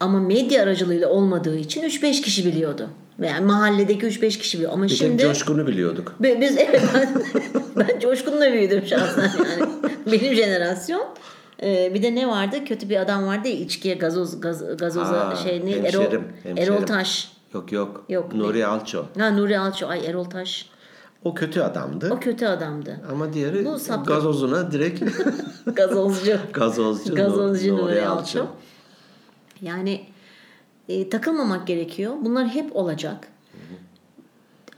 ama 0.00 0.20
medya 0.20 0.62
aracılığıyla 0.62 1.08
olmadığı 1.08 1.56
için 1.56 1.82
3-5 1.82 2.22
kişi 2.22 2.46
biliyordu. 2.46 2.90
Yani 3.22 3.46
mahalledeki 3.46 4.06
3-5 4.06 4.38
kişi 4.38 4.58
biliyor. 4.58 4.72
Ama 4.72 4.84
Bir 4.84 4.88
şimdi 4.88 5.22
Coşkun'u 5.22 5.66
biliyorduk. 5.66 6.14
Bi- 6.20 6.38
Biz 6.40 6.56
evet 6.58 6.82
ben, 6.94 7.08
ben 7.76 8.00
Coşkun'la 8.00 8.52
büyüdüm 8.52 8.86
şahsen 8.86 9.22
yani. 9.38 9.70
Benim 10.12 10.34
jenerasyon. 10.34 11.02
Ee, 11.62 11.94
bir 11.94 12.02
de 12.02 12.14
ne 12.14 12.28
vardı? 12.28 12.64
Kötü 12.64 12.88
bir 12.88 12.96
adam 12.96 13.26
vardı 13.26 13.48
ya 13.48 13.54
içkiye 13.54 13.94
gazoz 13.94 14.40
gaz, 14.40 14.76
gazoza 14.76 15.28
Aa, 15.28 15.36
şey 15.36 15.66
ne 15.66 15.70
Erol, 15.72 15.84
hemşerim, 15.84 16.24
hemşerim. 16.42 16.72
Erol 16.74 16.86
Taş. 16.86 17.32
Yok 17.54 17.72
yok. 17.72 18.04
Yok, 18.08 18.34
Nuri 18.34 18.66
Alço. 18.66 19.04
Ha 19.18 19.30
Nuri 19.30 19.58
Alço 19.58 19.86
ay 19.88 20.06
Erol 20.06 20.24
Taş. 20.24 20.68
O 21.24 21.34
kötü 21.34 21.60
adamdı. 21.60 22.10
O 22.12 22.20
kötü 22.20 22.46
adamdı. 22.46 23.00
Ama 23.12 23.32
diğeri 23.32 23.64
Bu 23.64 23.78
sapık. 23.78 24.06
gazozuna 24.08 24.72
direkt 24.72 25.02
Gazozcu. 25.66 26.38
gazozcu, 26.52 27.14
Gazozcu 27.14 27.76
Nuri 27.76 27.82
Nuri. 27.92 28.06
Alço. 28.06 28.46
Yani 29.62 30.00
e, 31.00 31.08
takılmamak 31.08 31.66
gerekiyor. 31.66 32.12
Bunlar 32.22 32.48
hep 32.48 32.76
olacak. 32.76 33.28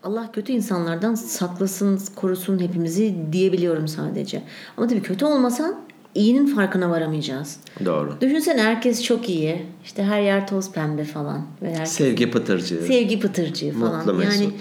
Allah 0.02 0.32
kötü 0.32 0.52
insanlardan 0.52 1.14
saklasın, 1.14 2.00
korusun 2.16 2.58
hepimizi 2.58 3.14
diyebiliyorum 3.32 3.88
sadece. 3.88 4.42
Ama 4.76 4.86
tabii 4.88 5.02
kötü 5.02 5.24
olmasan 5.24 5.80
iyinin 6.14 6.46
farkına 6.46 6.90
varamayacağız. 6.90 7.56
Doğru. 7.84 8.14
Düşünsene 8.20 8.62
herkes 8.62 9.02
çok 9.02 9.28
iyi. 9.28 9.66
İşte 9.84 10.02
her 10.04 10.22
yer 10.22 10.46
toz 10.46 10.72
pembe 10.72 11.04
falan. 11.04 11.46
Ve 11.62 11.70
herkes 11.70 11.92
Sevgi 11.92 12.30
pıtırcı. 12.30 12.76
sevgi 12.82 13.20
pıtırcı 13.20 13.72
falan. 13.72 13.96
Mutlu, 13.98 14.14
mesut. 14.14 14.42
yani 14.42 14.52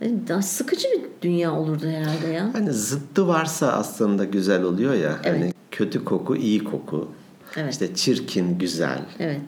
e, 0.00 0.28
daha 0.28 0.42
sıkıcı 0.42 0.88
bir 0.88 1.00
dünya 1.22 1.54
olurdu 1.54 1.86
herhalde 1.86 2.26
ya. 2.32 2.50
Hani 2.52 2.72
zıttı 2.72 3.28
varsa 3.28 3.72
aslında 3.72 4.24
güzel 4.24 4.62
oluyor 4.62 4.94
ya. 4.94 5.18
Evet. 5.24 5.40
Hani 5.40 5.52
kötü 5.70 6.04
koku, 6.04 6.36
iyi 6.36 6.64
koku. 6.64 7.08
Evet. 7.56 7.72
İşte 7.72 7.94
çirkin, 7.94 8.58
güzel, 8.58 8.98
Evet. 9.18 9.40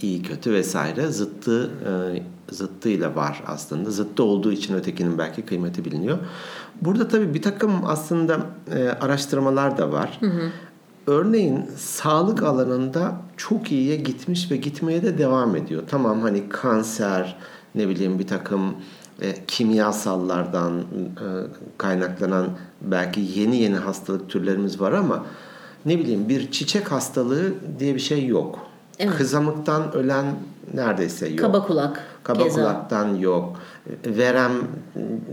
İyi 0.00 0.22
kötü 0.22 0.52
vesaire 0.52 1.06
zıttı 1.06 1.70
e, 1.86 2.22
zıttıyla 2.54 3.16
var 3.16 3.42
aslında. 3.46 3.90
Zıttı 3.90 4.22
olduğu 4.22 4.52
için 4.52 4.74
ötekinin 4.74 5.18
belki 5.18 5.42
kıymeti 5.42 5.84
biliniyor. 5.84 6.18
Burada 6.82 7.08
tabii 7.08 7.34
bir 7.34 7.42
takım 7.42 7.72
aslında 7.86 8.40
e, 8.74 8.88
araştırmalar 8.88 9.78
da 9.78 9.92
var. 9.92 10.20
Örneğin 11.06 11.62
sağlık 11.76 12.42
alanında 12.42 13.16
çok 13.36 13.72
iyiye 13.72 13.96
gitmiş 13.96 14.50
ve 14.50 14.56
gitmeye 14.56 15.02
de 15.02 15.18
devam 15.18 15.56
ediyor. 15.56 15.82
Tamam 15.90 16.20
hani 16.20 16.48
kanser, 16.48 17.36
ne 17.74 17.88
bileyim 17.88 18.18
bir 18.18 18.26
takım 18.26 18.74
e, 19.20 19.44
kimyasallardan 19.46 20.78
e, 20.78 21.26
kaynaklanan 21.78 22.48
belki 22.82 23.20
yeni 23.20 23.56
yeni 23.56 23.76
hastalık 23.76 24.30
türlerimiz 24.30 24.80
var 24.80 24.92
ama 24.92 25.26
ne 25.86 25.98
bileyim 25.98 26.28
bir 26.28 26.50
çiçek 26.50 26.92
hastalığı 26.92 27.54
diye 27.78 27.94
bir 27.94 28.00
şey 28.00 28.26
yok. 28.26 28.67
Evet. 28.98 29.16
Kızamıktan 29.16 29.92
ölen 29.92 30.24
neredeyse 30.74 31.28
yok. 31.28 31.38
Kaba 31.38 31.66
kulak. 31.66 32.04
Kaba 32.22 32.42
keza. 32.42 32.60
kulaktan 32.60 33.14
yok. 33.14 33.56
Verem 34.06 34.52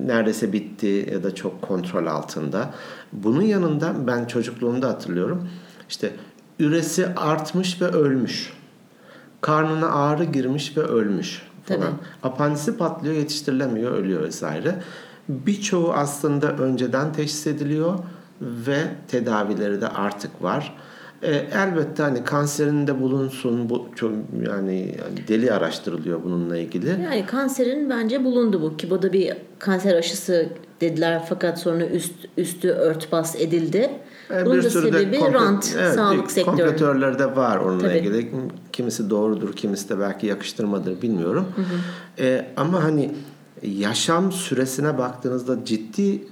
neredeyse 0.05 0.53
bitti 0.53 1.09
ya 1.13 1.23
da 1.23 1.35
çok 1.35 1.61
kontrol 1.61 2.05
altında. 2.05 2.69
Bunun 3.13 3.41
yanında 3.41 3.93
ben 4.07 4.25
çocukluğumda 4.25 4.87
hatırlıyorum. 4.87 5.49
İşte 5.89 6.11
üresi 6.59 7.07
artmış 7.15 7.81
ve 7.81 7.85
ölmüş. 7.85 8.53
Karnına 9.41 9.89
ağrı 9.89 10.23
girmiş 10.23 10.77
ve 10.77 10.81
ölmüş 10.81 11.41
falan. 11.65 11.81
Tabii. 11.81 11.93
Apandisi 12.23 12.77
patlıyor, 12.77 13.15
yetiştirilemiyor, 13.15 13.91
ölüyor 13.91 14.23
vesaire. 14.23 14.81
Birçoğu 15.29 15.93
aslında 15.93 16.51
önceden 16.51 17.13
teşhis 17.13 17.47
ediliyor 17.47 17.99
ve 18.41 18.79
tedavileri 19.07 19.81
de 19.81 19.87
artık 19.87 20.43
var. 20.43 20.75
E, 21.21 21.31
elbette 21.35 22.03
hani 22.03 22.23
kanserinde 22.23 23.01
bulunsun 23.01 23.69
bu 23.69 23.87
çok 23.95 24.11
yani, 24.47 24.79
yani 24.79 25.27
deli 25.27 25.53
araştırılıyor 25.53 26.23
bununla 26.23 26.57
ilgili. 26.57 26.89
Yani 26.89 27.25
kanserin 27.25 27.89
bence 27.89 28.23
bulundu 28.23 28.61
bu. 28.61 28.77
ki 28.77 28.89
bu 28.89 29.01
da 29.01 29.13
bir 29.13 29.33
kanser 29.59 29.95
aşısı 29.95 30.49
dediler 30.81 31.25
fakat 31.29 31.59
sonra 31.59 31.85
üst 31.85 32.13
üstü 32.37 32.69
örtbas 32.69 33.35
edildi. 33.35 33.89
E, 34.31 34.45
Bunun 34.45 34.63
da 34.63 34.69
sebebi 34.69 35.15
komplo- 35.15 35.33
rant, 35.33 35.75
evet, 35.79 35.95
sağlık 35.95 36.23
bir 36.23 36.29
sektörü. 36.29 36.55
Kompletörleri 36.57 37.19
de 37.19 37.35
var 37.35 37.57
onunla 37.57 37.87
Tabii. 37.87 37.97
ilgili. 37.97 38.31
Kimisi 38.71 39.09
doğrudur, 39.09 39.53
kimisi 39.53 39.89
de 39.89 39.99
belki 39.99 40.27
yakıştırmadır 40.27 41.01
bilmiyorum. 41.01 41.45
E, 42.19 42.45
ama 42.57 42.83
hani 42.83 43.11
yaşam 43.63 44.31
süresine 44.31 44.97
baktığınızda 44.97 45.65
ciddi 45.65 46.23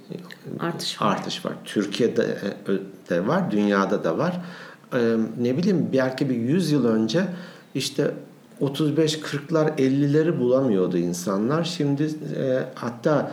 Artış 0.59 1.01
var. 1.01 1.07
artış 1.11 1.45
var. 1.45 1.53
Türkiye'de 1.65 2.23
e, 2.67 3.09
de 3.09 3.27
var, 3.27 3.51
dünyada 3.51 4.03
da 4.03 4.17
var. 4.17 4.41
E, 4.93 4.99
ne 5.41 5.57
bileyim 5.57 5.89
belki 5.93 6.29
bir 6.29 6.35
100 6.35 6.71
yıl 6.71 6.85
önce 6.85 7.25
işte 7.75 8.11
35-40'lar 8.61 9.77
50'leri 9.77 10.39
bulamıyordu 10.39 10.97
insanlar. 10.97 11.63
Şimdi 11.63 12.03
e, 12.03 12.59
hatta 12.75 13.31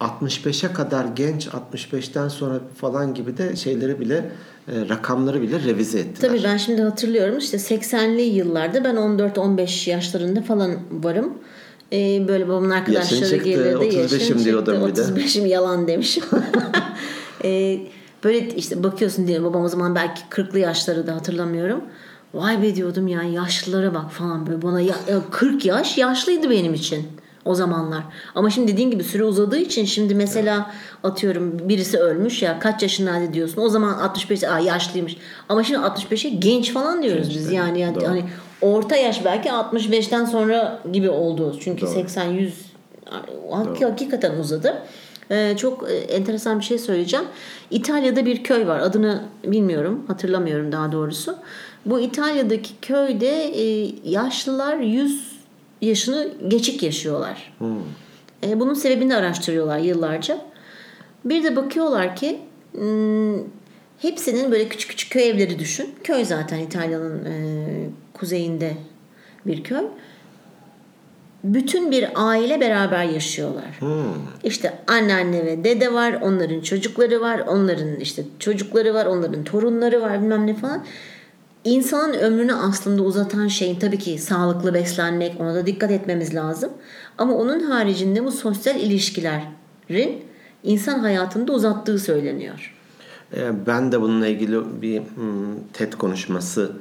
65'e 0.00 0.72
kadar 0.72 1.04
genç 1.16 1.46
65'ten 1.46 2.28
sonra 2.28 2.60
falan 2.76 3.14
gibi 3.14 3.36
de 3.36 3.56
şeyleri 3.56 4.00
bile 4.00 4.30
e, 4.68 4.88
rakamları 4.88 5.42
bile 5.42 5.60
revize 5.64 5.98
ettiler. 6.00 6.28
Tabii 6.28 6.44
ben 6.44 6.56
şimdi 6.56 6.82
hatırlıyorum 6.82 7.38
işte 7.38 7.56
80'li 7.56 8.22
yıllarda 8.22 8.84
ben 8.84 8.94
14-15 8.94 9.90
yaşlarında 9.90 10.42
falan 10.42 10.76
varım. 10.90 11.32
Ee, 11.92 12.28
böyle 12.28 12.48
babamın 12.48 12.70
arkadaşları 12.70 13.20
Yaşın 13.20 13.36
çıktı, 13.36 13.50
gelirdi. 13.50 13.84
35'im 13.84 14.44
diyordum 14.44 14.88
bir 14.88 14.96
de. 14.96 15.00
35'im 15.00 15.46
yalan 15.46 15.88
demişim. 15.88 16.24
ee, 17.44 17.80
böyle 18.24 18.48
işte 18.48 18.82
bakıyorsun 18.82 19.26
diye 19.26 19.42
babam 19.44 19.64
o 19.64 19.68
zaman 19.68 19.94
belki 19.94 20.22
40'lı 20.30 20.58
yaşları 20.58 21.06
da 21.06 21.14
hatırlamıyorum. 21.14 21.84
Vay 22.34 22.62
be 22.62 22.74
diyordum 22.74 23.08
ya 23.08 23.22
yaşlılara 23.22 23.94
bak 23.94 24.10
falan 24.10 24.46
böyle 24.46 24.62
bana 24.62 24.80
ya, 24.80 24.94
ya 25.10 25.20
40 25.30 25.64
yaş 25.64 25.98
yaşlıydı 25.98 26.50
benim 26.50 26.74
için 26.74 27.06
o 27.44 27.54
zamanlar. 27.54 28.02
Ama 28.34 28.50
şimdi 28.50 28.72
dediğin 28.72 28.90
gibi 28.90 29.04
süre 29.04 29.24
uzadığı 29.24 29.58
için 29.58 29.84
şimdi 29.84 30.14
mesela 30.14 30.70
atıyorum 31.04 31.68
birisi 31.68 31.98
ölmüş 31.98 32.42
ya 32.42 32.58
kaç 32.58 32.82
yaşındaydı 32.82 33.32
diyorsun. 33.32 33.62
O 33.62 33.68
zaman 33.68 33.92
65 33.92 34.44
aa 34.44 34.58
yaşlıymış. 34.58 35.16
Ama 35.48 35.64
şimdi 35.64 35.78
65'e 35.78 36.30
genç 36.30 36.72
falan 36.72 37.02
diyoruz 37.02 37.30
biz. 37.30 37.52
Yani, 37.52 37.80
yani 37.80 38.06
hani 38.06 38.24
orta 38.60 38.96
yaş 38.96 39.24
belki 39.24 39.48
65'ten 39.48 40.24
sonra 40.24 40.82
gibi 40.92 41.10
oldu. 41.10 41.56
Çünkü 41.60 41.82
Doğru. 41.82 41.90
80 41.90 42.24
100 42.24 42.54
hak- 43.50 43.82
hakikaten 43.82 44.38
uzadı. 44.38 44.82
Ee, 45.30 45.54
çok 45.56 45.90
e, 45.90 45.94
enteresan 45.94 46.58
bir 46.58 46.64
şey 46.64 46.78
söyleyeceğim. 46.78 47.26
İtalya'da 47.70 48.26
bir 48.26 48.44
köy 48.44 48.66
var. 48.66 48.80
Adını 48.80 49.22
bilmiyorum, 49.44 50.04
hatırlamıyorum 50.08 50.72
daha 50.72 50.92
doğrusu. 50.92 51.36
Bu 51.86 52.00
İtalya'daki 52.00 52.80
köyde 52.82 53.44
e, 53.44 53.92
yaşlılar 54.04 54.76
100 54.76 55.38
yaşını 55.82 56.28
geçik 56.48 56.82
yaşıyorlar. 56.82 57.54
E, 58.46 58.60
bunun 58.60 58.74
sebebini 58.74 59.16
araştırıyorlar 59.16 59.78
yıllarca. 59.78 60.40
Bir 61.24 61.44
de 61.44 61.56
bakıyorlar 61.56 62.16
ki 62.16 62.40
hmm, 62.72 63.38
hepsinin 63.98 64.52
böyle 64.52 64.68
küçük 64.68 64.90
küçük 64.90 65.12
köy 65.12 65.28
evleri 65.28 65.58
düşün. 65.58 65.94
Köy 66.04 66.24
zaten 66.24 66.58
İtalya'nın 66.58 67.24
e, 67.24 67.30
kuzeyinde 68.14 68.76
bir 69.46 69.64
köy. 69.64 69.84
Bütün 71.44 71.90
bir 71.90 72.08
aile 72.14 72.60
beraber 72.60 73.04
yaşıyorlar. 73.04 73.80
İşte 74.44 74.78
anneanne 74.86 75.46
ve 75.46 75.64
dede 75.64 75.92
var, 75.92 76.12
onların 76.22 76.60
çocukları 76.60 77.20
var, 77.20 77.38
onların 77.38 78.00
işte 78.00 78.24
çocukları 78.38 78.94
var, 78.94 79.06
onların 79.06 79.44
torunları 79.44 80.00
var 80.00 80.22
bilmem 80.22 80.46
ne 80.46 80.54
falan. 80.54 80.84
İnsanın 81.64 82.14
ömrünü 82.14 82.54
aslında 82.54 83.02
uzatan 83.02 83.48
şeyin 83.48 83.78
tabii 83.78 83.98
ki 83.98 84.18
sağlıklı 84.18 84.74
beslenmek, 84.74 85.40
ona 85.40 85.54
da 85.54 85.66
dikkat 85.66 85.90
etmemiz 85.90 86.34
lazım. 86.34 86.70
Ama 87.18 87.34
onun 87.34 87.60
haricinde 87.60 88.24
bu 88.24 88.32
sosyal 88.32 88.80
ilişkilerin 88.80 90.24
insan 90.62 90.98
hayatında 90.98 91.52
uzattığı 91.52 91.98
söyleniyor. 91.98 92.74
E, 93.36 93.66
ben 93.66 93.92
de 93.92 94.00
bununla 94.00 94.26
ilgili 94.26 94.82
bir 94.82 95.00
hmm, 95.00 95.64
TED 95.72 95.92
konuşması 95.92 96.72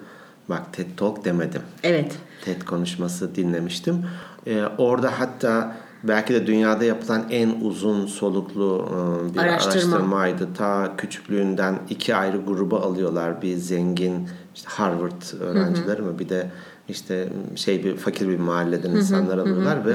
bak 0.49 0.73
TED 0.73 0.85
Talk 0.97 1.25
demedim. 1.25 1.61
Evet. 1.83 2.15
TED 2.45 2.61
konuşması 2.61 3.35
dinlemiştim. 3.35 4.05
Ee, 4.47 4.63
orada 4.77 5.19
hatta 5.19 5.75
belki 6.03 6.33
de 6.33 6.47
dünyada 6.47 6.83
yapılan 6.83 7.23
en 7.29 7.49
uzun 7.61 8.05
soluklu 8.05 8.85
e, 8.89 9.33
bir 9.33 9.39
Araştırma. 9.39 9.73
araştırmaydı. 9.73 10.53
Ta 10.53 10.93
küçüklüğünden 10.97 11.79
iki 11.89 12.15
ayrı 12.15 12.37
gruba 12.37 12.79
alıyorlar. 12.79 13.41
Bir 13.41 13.55
zengin 13.55 14.29
işte 14.55 14.69
Harvard 14.69 15.39
öğrencileri 15.39 16.01
mi 16.01 16.19
bir 16.19 16.29
de 16.29 16.51
işte 16.89 17.29
şey 17.55 17.83
bir 17.83 17.97
fakir 17.97 18.27
bir 18.27 18.39
mahalleden 18.39 18.91
insanlar 18.91 19.37
alıyorlar 19.37 19.85
ve 19.85 19.91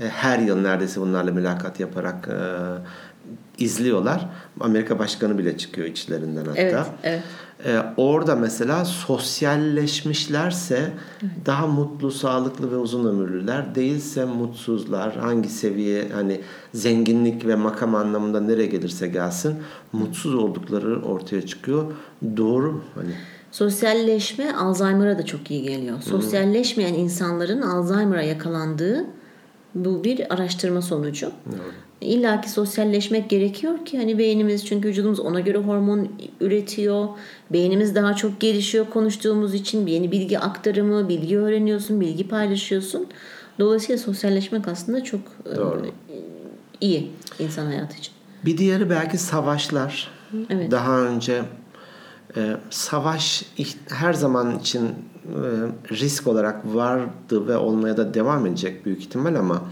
e, 0.00 0.08
her 0.08 0.38
yıl 0.38 0.60
neredeyse 0.60 1.00
bunlarla 1.00 1.32
mülakat 1.32 1.80
yaparak 1.80 2.28
e, 2.28 3.64
izliyorlar. 3.64 4.28
Amerika 4.60 4.98
Başkanı 4.98 5.38
bile 5.38 5.58
çıkıyor 5.58 5.88
içlerinden 5.88 6.44
hatta. 6.44 6.60
Evet, 6.60 6.86
evet. 7.02 7.22
Ee, 7.66 7.78
orada 7.96 8.36
mesela 8.36 8.84
sosyalleşmişlerse 8.84 10.92
daha 11.46 11.66
mutlu, 11.66 12.10
sağlıklı 12.10 12.72
ve 12.72 12.76
uzun 12.76 13.04
ömürlüler. 13.04 13.74
Değilse 13.74 14.24
mutsuzlar. 14.24 15.16
Hangi 15.16 15.48
seviye 15.48 16.08
hani 16.14 16.40
zenginlik 16.74 17.46
ve 17.46 17.54
makam 17.54 17.94
anlamında 17.94 18.40
nereye 18.40 18.66
gelirse 18.66 19.08
gelsin 19.08 19.54
mutsuz 19.92 20.34
oldukları 20.34 21.02
ortaya 21.02 21.46
çıkıyor. 21.46 21.84
Doğru 22.36 22.72
mu? 22.72 22.80
Hani 22.94 23.14
Sosyalleşme 23.54 24.52
Alzheimer'a 24.52 25.18
da 25.18 25.24
çok 25.24 25.50
iyi 25.50 25.62
geliyor. 25.62 26.02
Sosyalleşmeyen 26.02 26.94
insanların 26.94 27.62
Alzheimer'a 27.62 28.22
yakalandığı 28.22 29.04
bu 29.74 30.04
bir 30.04 30.34
araştırma 30.34 30.82
sonucu. 30.82 31.30
İlla 31.46 31.62
ki 32.42 32.50
sosyalleşmek 32.50 33.30
gerekiyor 33.30 33.84
ki 33.84 33.98
hani 33.98 34.18
beynimiz 34.18 34.66
çünkü 34.66 34.88
vücudumuz 34.88 35.20
ona 35.20 35.40
göre 35.40 35.58
hormon 35.58 36.08
üretiyor. 36.40 37.08
Beynimiz 37.50 37.94
daha 37.94 38.16
çok 38.16 38.40
gelişiyor 38.40 38.86
konuştuğumuz 38.90 39.54
için 39.54 39.86
yeni 39.86 40.12
bilgi 40.12 40.38
aktarımı, 40.38 41.08
bilgi 41.08 41.38
öğreniyorsun, 41.38 42.00
bilgi 42.00 42.28
paylaşıyorsun. 42.28 43.06
Dolayısıyla 43.58 43.98
sosyalleşmek 43.98 44.68
aslında 44.68 45.04
çok 45.04 45.20
e, 45.52 45.56
Doğru. 45.56 45.86
iyi 46.80 47.10
insan 47.38 47.66
hayatı 47.66 47.98
için. 47.98 48.14
Bir 48.44 48.58
diğeri 48.58 48.90
belki 48.90 49.18
savaşlar. 49.18 50.10
Evet. 50.50 50.70
Daha 50.70 51.00
önce 51.00 51.42
e, 52.36 52.56
savaş 52.70 53.44
her 53.88 54.12
zaman 54.12 54.58
için 54.58 54.84
e, 54.84 54.92
risk 55.90 56.26
olarak 56.26 56.74
vardı 56.74 57.48
ve 57.48 57.56
olmaya 57.56 57.96
da 57.96 58.14
devam 58.14 58.46
edecek 58.46 58.86
büyük 58.86 59.00
ihtimal 59.00 59.34
ama 59.34 59.62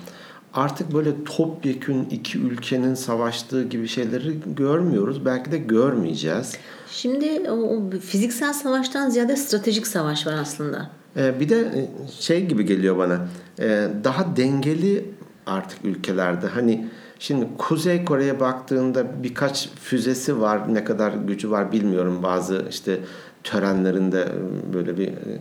artık 0.54 0.94
böyle 0.94 1.24
topyekün 1.24 2.04
iki 2.10 2.38
ülkenin 2.38 2.94
savaştığı 2.94 3.68
gibi 3.68 3.88
şeyleri 3.88 4.36
görmüyoruz. 4.56 5.24
Belki 5.24 5.52
de 5.52 5.58
görmeyeceğiz. 5.58 6.52
Şimdi 6.90 7.50
o, 7.50 7.54
o 7.54 7.90
fiziksel 7.90 8.52
savaştan 8.52 9.10
ziyade 9.10 9.36
stratejik 9.36 9.86
savaş 9.86 10.26
var 10.26 10.34
aslında. 10.40 10.90
E, 11.16 11.40
bir 11.40 11.48
de 11.48 11.60
e, 11.60 11.88
şey 12.20 12.46
gibi 12.46 12.66
geliyor 12.66 12.98
bana. 12.98 13.28
e, 13.58 13.88
daha 14.04 14.36
dengeli 14.36 15.04
artık 15.46 15.84
ülkelerde. 15.84 16.46
Hani 16.46 16.88
şimdi 17.18 17.46
Kuzey 17.58 18.04
Kore'ye 18.04 18.40
baktığında 18.40 19.22
birkaç 19.22 19.68
füzesi 19.68 20.40
var. 20.40 20.74
Ne 20.74 20.84
kadar 20.84 21.12
gücü 21.12 21.50
var 21.50 21.72
bilmiyorum. 21.72 22.22
Bazı 22.22 22.64
işte 22.70 23.00
törenlerinde 23.44 24.20
e, 24.22 24.74
böyle 24.74 24.98
bir 24.98 25.08
e, 25.08 25.40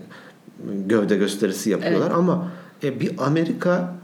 gövde 0.88 1.18
gösterisi 1.18 1.70
yapıyorlar 1.70 2.12
ama 2.12 2.52
e, 2.84 3.00
bir 3.00 3.12
Amerika 3.18 4.01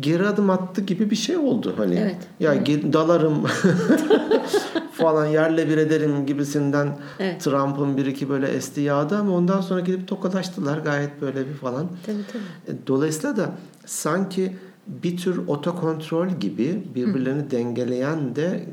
geri 0.00 0.26
adım 0.26 0.50
attı 0.50 0.80
gibi 0.80 1.10
bir 1.10 1.16
şey 1.16 1.36
oldu 1.36 1.74
hani. 1.76 1.94
Evet. 1.94 2.16
Ya 2.40 2.54
ge- 2.56 2.92
dalarım 2.92 3.44
falan 4.92 5.26
yerle 5.26 5.68
bir 5.68 5.76
ederim 5.78 6.26
gibisinden 6.26 6.98
Evet. 7.18 7.40
Trump'ın 7.40 7.96
bir 7.96 8.06
iki 8.06 8.28
böyle 8.28 8.46
esti 8.48 8.80
yağdı 8.80 9.16
ama 9.18 9.32
ondan 9.32 9.60
sonra 9.60 9.80
gidip 9.80 10.08
tokalaştılar 10.08 10.78
gayet 10.78 11.20
böyle 11.22 11.48
bir 11.48 11.54
falan. 11.54 11.86
Tabii 12.06 12.16
tabii. 12.32 12.76
E, 12.76 12.86
Dolayısıyla 12.86 13.36
da 13.36 13.52
sanki 13.86 14.56
bir 14.86 15.16
tür 15.16 15.46
otokontrol 15.46 16.28
gibi 16.28 16.82
birbirlerini 16.94 17.50
dengeleyen 17.50 18.36
de 18.36 18.66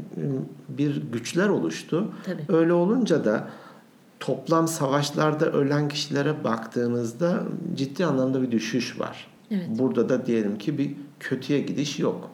bir 0.70 1.02
güçler 1.12 1.50
oluştu. 1.50 2.12
Tabii. 2.26 2.58
Öyle 2.58 2.74
olunca 2.74 3.26
da 3.26 3.48
toplam 4.20 4.68
savaşlarda 4.68 5.46
ölen 5.52 5.88
kişilere 5.90 6.44
baktığınızda 6.44 7.40
ciddi 7.76 8.06
anlamda 8.06 8.42
bir 8.42 8.52
düşüş 8.52 9.00
var. 9.00 9.28
Evet. 9.52 9.68
Burada 9.70 10.10
da 10.10 10.26
diyelim 10.26 10.58
ki 10.58 10.78
bir 10.78 10.92
kötüye 11.20 11.60
gidiş 11.60 12.00
yok. 12.00 12.30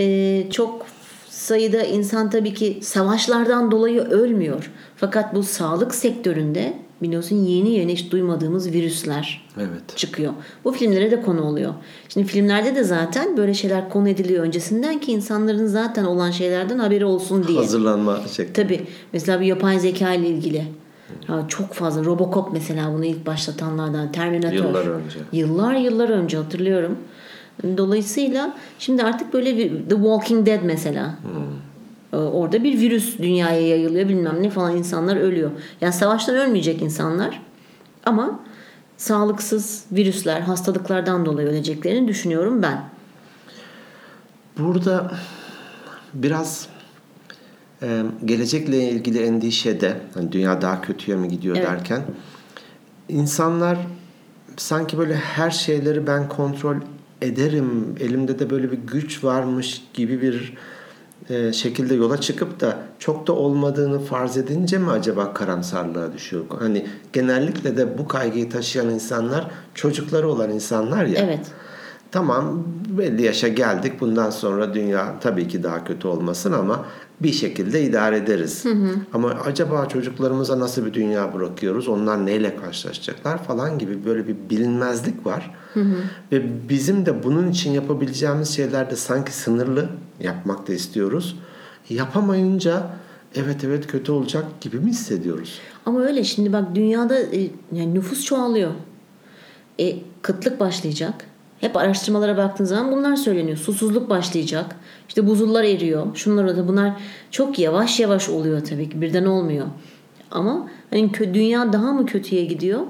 Ee, 0.00 0.46
çok 0.50 0.86
sayıda 1.28 1.82
insan 1.82 2.30
tabii 2.30 2.54
ki 2.54 2.78
savaşlardan 2.82 3.70
dolayı 3.70 4.00
ölmüyor. 4.00 4.70
Fakat 4.96 5.34
bu 5.34 5.42
sağlık 5.42 5.94
sektöründe 5.94 6.74
biliyorsun 7.02 7.36
yeni 7.36 7.70
yeni 7.70 7.92
hiç 7.92 8.12
duymadığımız 8.12 8.72
virüsler 8.72 9.48
Evet. 9.56 9.96
çıkıyor. 9.96 10.32
Bu 10.64 10.72
filmlere 10.72 11.10
de 11.10 11.22
konu 11.22 11.42
oluyor. 11.42 11.74
Şimdi 12.08 12.26
filmlerde 12.26 12.74
de 12.74 12.84
zaten 12.84 13.36
böyle 13.36 13.54
şeyler 13.54 13.88
konu 13.90 14.08
ediliyor 14.08 14.44
öncesinden 14.44 15.00
ki 15.00 15.12
insanların 15.12 15.66
zaten 15.66 16.04
olan 16.04 16.30
şeylerden 16.30 16.78
haberi 16.78 17.04
olsun 17.04 17.46
diye. 17.48 17.58
Hazırlanma 17.58 18.20
şekli. 18.36 18.52
Tabii. 18.52 18.80
Mesela 19.12 19.40
bir 19.40 19.46
yapay 19.46 19.78
zeka 19.78 20.14
ile 20.14 20.28
ilgili. 20.28 20.64
Ha, 21.26 21.44
çok 21.48 21.72
fazla. 21.72 22.04
Robocop 22.04 22.52
mesela 22.52 22.92
bunu 22.92 23.04
ilk 23.04 23.26
başlatanlardan. 23.26 24.12
Terminator. 24.12 24.56
Yıllar 24.56 24.86
önce. 24.86 25.18
Yıllar 25.32 25.74
yıllar 25.74 26.08
önce 26.08 26.36
hatırlıyorum. 26.36 26.98
Dolayısıyla 27.76 28.54
şimdi 28.78 29.02
artık 29.02 29.32
böyle 29.32 29.56
bir 29.56 29.70
The 29.70 29.94
Walking 29.94 30.46
Dead 30.46 30.60
mesela. 30.62 31.14
Ee, 32.12 32.16
Orada 32.16 32.64
bir 32.64 32.80
virüs 32.80 33.18
dünyaya 33.18 33.68
yayılıyor 33.68 34.08
bilmem 34.08 34.42
ne 34.42 34.50
falan 34.50 34.76
insanlar 34.76 35.16
ölüyor. 35.16 35.50
Yani 35.80 35.92
savaştan 35.92 36.36
ölmeyecek 36.36 36.82
insanlar 36.82 37.42
ama 38.06 38.40
sağlıksız 38.96 39.84
virüsler, 39.92 40.40
hastalıklardan 40.40 41.26
dolayı 41.26 41.48
öleceklerini 41.48 42.08
düşünüyorum 42.08 42.62
ben. 42.62 42.84
Burada 44.58 45.12
biraz 46.14 46.68
e, 47.82 48.02
gelecekle 48.24 48.90
ilgili 48.90 49.22
endişede, 49.22 49.96
hani 50.14 50.32
dünya 50.32 50.62
daha 50.62 50.80
kötüye 50.80 51.16
mi 51.16 51.28
gidiyor 51.28 51.56
Evet. 51.56 51.68
derken 51.68 52.02
insanlar 53.08 53.78
sanki 54.56 54.98
böyle 54.98 55.14
her 55.14 55.50
şeyleri 55.50 56.06
ben 56.06 56.28
kontrol 56.28 56.76
ederim, 57.22 57.96
elimde 58.00 58.38
de 58.38 58.50
böyle 58.50 58.72
bir 58.72 58.78
güç 58.78 59.24
varmış 59.24 59.82
gibi 59.94 60.22
bir 60.22 60.54
e, 61.30 61.52
şekilde 61.52 61.94
yola 61.94 62.20
çıkıp 62.20 62.60
da 62.60 62.78
çok 62.98 63.26
da 63.26 63.32
olmadığını 63.32 64.00
farz 64.00 64.36
edince 64.36 64.78
mi 64.78 64.90
acaba 64.90 65.34
karamsarlığa 65.34 66.12
düşüyor? 66.12 66.44
Hani 66.58 66.86
genellikle 67.12 67.76
de 67.76 67.98
bu 67.98 68.08
kaygıyı 68.08 68.50
taşıyan 68.50 68.90
insanlar 68.90 69.50
çocukları 69.74 70.28
olan 70.28 70.50
insanlar 70.50 71.04
ya. 71.04 71.20
Evet. 71.20 71.46
Tamam 72.12 72.64
belli 72.98 73.22
yaşa 73.22 73.48
geldik. 73.48 74.00
Bundan 74.00 74.30
sonra 74.30 74.74
dünya 74.74 75.20
tabii 75.20 75.48
ki 75.48 75.62
daha 75.62 75.84
kötü 75.84 76.08
olmasın 76.08 76.52
ama 76.52 76.84
bir 77.20 77.32
şekilde 77.32 77.82
idare 77.82 78.16
ederiz. 78.16 78.64
Ama 79.12 79.28
acaba 79.28 79.88
çocuklarımıza 79.88 80.60
nasıl 80.60 80.86
bir 80.86 80.94
dünya 80.94 81.34
bırakıyoruz? 81.34 81.88
Onlar 81.88 82.26
neyle 82.26 82.56
karşılaşacaklar 82.56 83.44
falan 83.44 83.78
gibi 83.78 84.04
böyle 84.04 84.28
bir 84.28 84.36
bilinmezlik 84.50 85.26
var. 85.26 85.54
Ve 86.32 86.68
bizim 86.68 87.06
de 87.06 87.22
bunun 87.22 87.50
için 87.50 87.70
yapabileceğimiz 87.70 88.48
şeyler 88.48 88.90
de 88.90 88.96
sanki 88.96 89.32
sınırlı 89.32 89.88
yapmak 90.20 90.68
da 90.68 90.72
istiyoruz. 90.72 91.38
Yapamayınca 91.90 92.86
evet 93.34 93.64
evet 93.64 93.86
kötü 93.86 94.12
olacak 94.12 94.44
gibi 94.60 94.78
mi 94.78 94.90
hissediyoruz? 94.90 95.58
Ama 95.86 96.00
öyle 96.00 96.24
şimdi 96.24 96.52
bak 96.52 96.64
dünyada 96.74 97.18
e, 97.20 97.50
yani 97.72 97.94
nüfus 97.94 98.24
çoğalıyor. 98.24 98.70
E, 99.80 99.96
kıtlık 100.22 100.60
başlayacak. 100.60 101.29
Hep 101.60 101.76
araştırmalara 101.76 102.36
baktığın 102.36 102.64
zaman 102.64 102.92
bunlar 102.92 103.16
söyleniyor. 103.16 103.56
Susuzluk 103.56 104.10
başlayacak. 104.10 104.76
İşte 105.08 105.26
buzullar 105.26 105.64
eriyor. 105.64 106.06
Şunlar 106.16 106.56
da 106.56 106.68
bunlar 106.68 106.92
çok 107.30 107.58
yavaş 107.58 108.00
yavaş 108.00 108.28
oluyor 108.28 108.64
tabii 108.64 108.90
ki. 108.90 109.00
Birden 109.00 109.24
olmuyor. 109.24 109.66
Ama 110.30 110.68
hani 110.90 111.12
dünya 111.34 111.72
daha 111.72 111.92
mı 111.92 112.06
kötüye 112.06 112.44
gidiyor? 112.44 112.80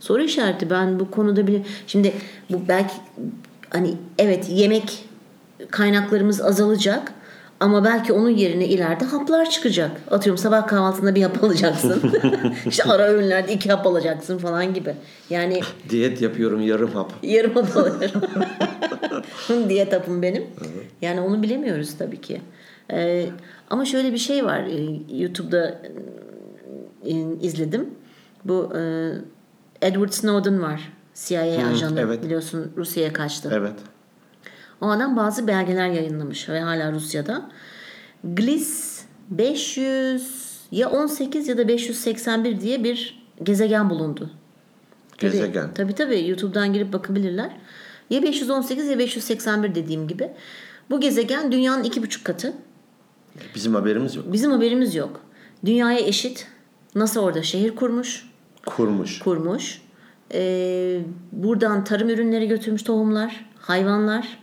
Soru 0.00 0.22
işareti. 0.22 0.70
Ben 0.70 1.00
bu 1.00 1.10
konuda 1.10 1.46
bile 1.46 1.62
şimdi 1.86 2.12
bu 2.50 2.68
belki 2.68 2.94
hani 3.70 3.94
evet 4.18 4.48
yemek 4.50 5.04
kaynaklarımız 5.70 6.40
azalacak 6.40 7.12
ama 7.60 7.84
belki 7.84 8.12
onun 8.12 8.30
yerine 8.30 8.66
ileride 8.66 9.04
haplar 9.04 9.50
çıkacak. 9.50 9.90
Atıyorum 10.10 10.38
sabah 10.38 10.66
kahvaltısında 10.66 11.14
bir 11.14 11.22
hap 11.22 11.44
alacaksın. 11.44 12.12
işte 12.66 12.82
ara 12.84 13.02
öğünlerde 13.02 13.52
iki 13.52 13.70
hap 13.70 13.86
alacaksın 13.86 14.38
falan 14.38 14.74
gibi. 14.74 14.94
Yani 15.30 15.60
Diyet 15.90 16.22
yapıyorum 16.22 16.60
yarım 16.60 16.90
hap. 16.90 17.12
yarım 17.22 17.54
hap 17.54 17.76
alıyorum. 17.76 18.22
Diyet 19.68 19.92
hapım 19.92 20.22
benim. 20.22 20.46
Yani 21.02 21.20
onu 21.20 21.42
bilemiyoruz 21.42 21.98
tabii 21.98 22.20
ki. 22.20 22.40
Ee, 22.92 23.26
ama 23.70 23.84
şöyle 23.84 24.12
bir 24.12 24.18
şey 24.18 24.44
var. 24.44 24.60
Ee, 24.60 25.16
YouTube'da 25.16 25.82
e, 27.04 27.10
izledim. 27.42 27.90
Bu 28.44 28.72
e, 28.76 29.12
Edward 29.82 30.10
Snowden 30.10 30.62
var. 30.62 30.92
CIA 31.14 31.68
ajanı 31.68 32.00
evet. 32.00 32.24
biliyorsun 32.24 32.72
Rusya'ya 32.76 33.12
kaçtı. 33.12 33.50
Evet. 33.52 33.74
O 34.80 34.88
adam 34.88 35.16
bazı 35.16 35.46
belgeler 35.46 35.88
yayınlamış 35.88 36.48
ve 36.48 36.60
hala 36.60 36.92
Rusya'da. 36.92 37.50
Gliss 38.24 39.02
500 39.30 40.48
ya 40.70 40.90
18 40.90 41.48
ya 41.48 41.58
da 41.58 41.68
581 41.68 42.60
diye 42.60 42.84
bir 42.84 43.26
gezegen 43.42 43.90
bulundu. 43.90 44.30
Gezegen. 45.18 45.74
Tabii 45.74 45.94
tabii 45.94 46.28
YouTube'dan 46.28 46.72
girip 46.72 46.92
bakabilirler. 46.92 47.50
Ya 48.10 48.22
518 48.22 48.88
ya 48.88 48.98
581 48.98 49.74
dediğim 49.74 50.08
gibi. 50.08 50.30
Bu 50.90 51.00
gezegen 51.00 51.52
dünyanın 51.52 51.84
iki 51.84 52.02
buçuk 52.02 52.24
katı. 52.24 52.52
Bizim 53.54 53.74
haberimiz 53.74 54.16
yok. 54.16 54.32
Bizim 54.32 54.50
haberimiz 54.50 54.94
yok. 54.94 55.20
Dünyaya 55.64 55.98
eşit. 55.98 56.46
NASA 56.94 57.20
orada 57.20 57.42
şehir 57.42 57.76
kurmuş. 57.76 58.30
Kurmuş. 58.66 59.18
kurmuş. 59.18 59.82
Ee, 60.34 61.00
buradan 61.32 61.84
tarım 61.84 62.08
ürünleri 62.08 62.48
götürmüş 62.48 62.82
tohumlar, 62.82 63.44
hayvanlar. 63.58 64.38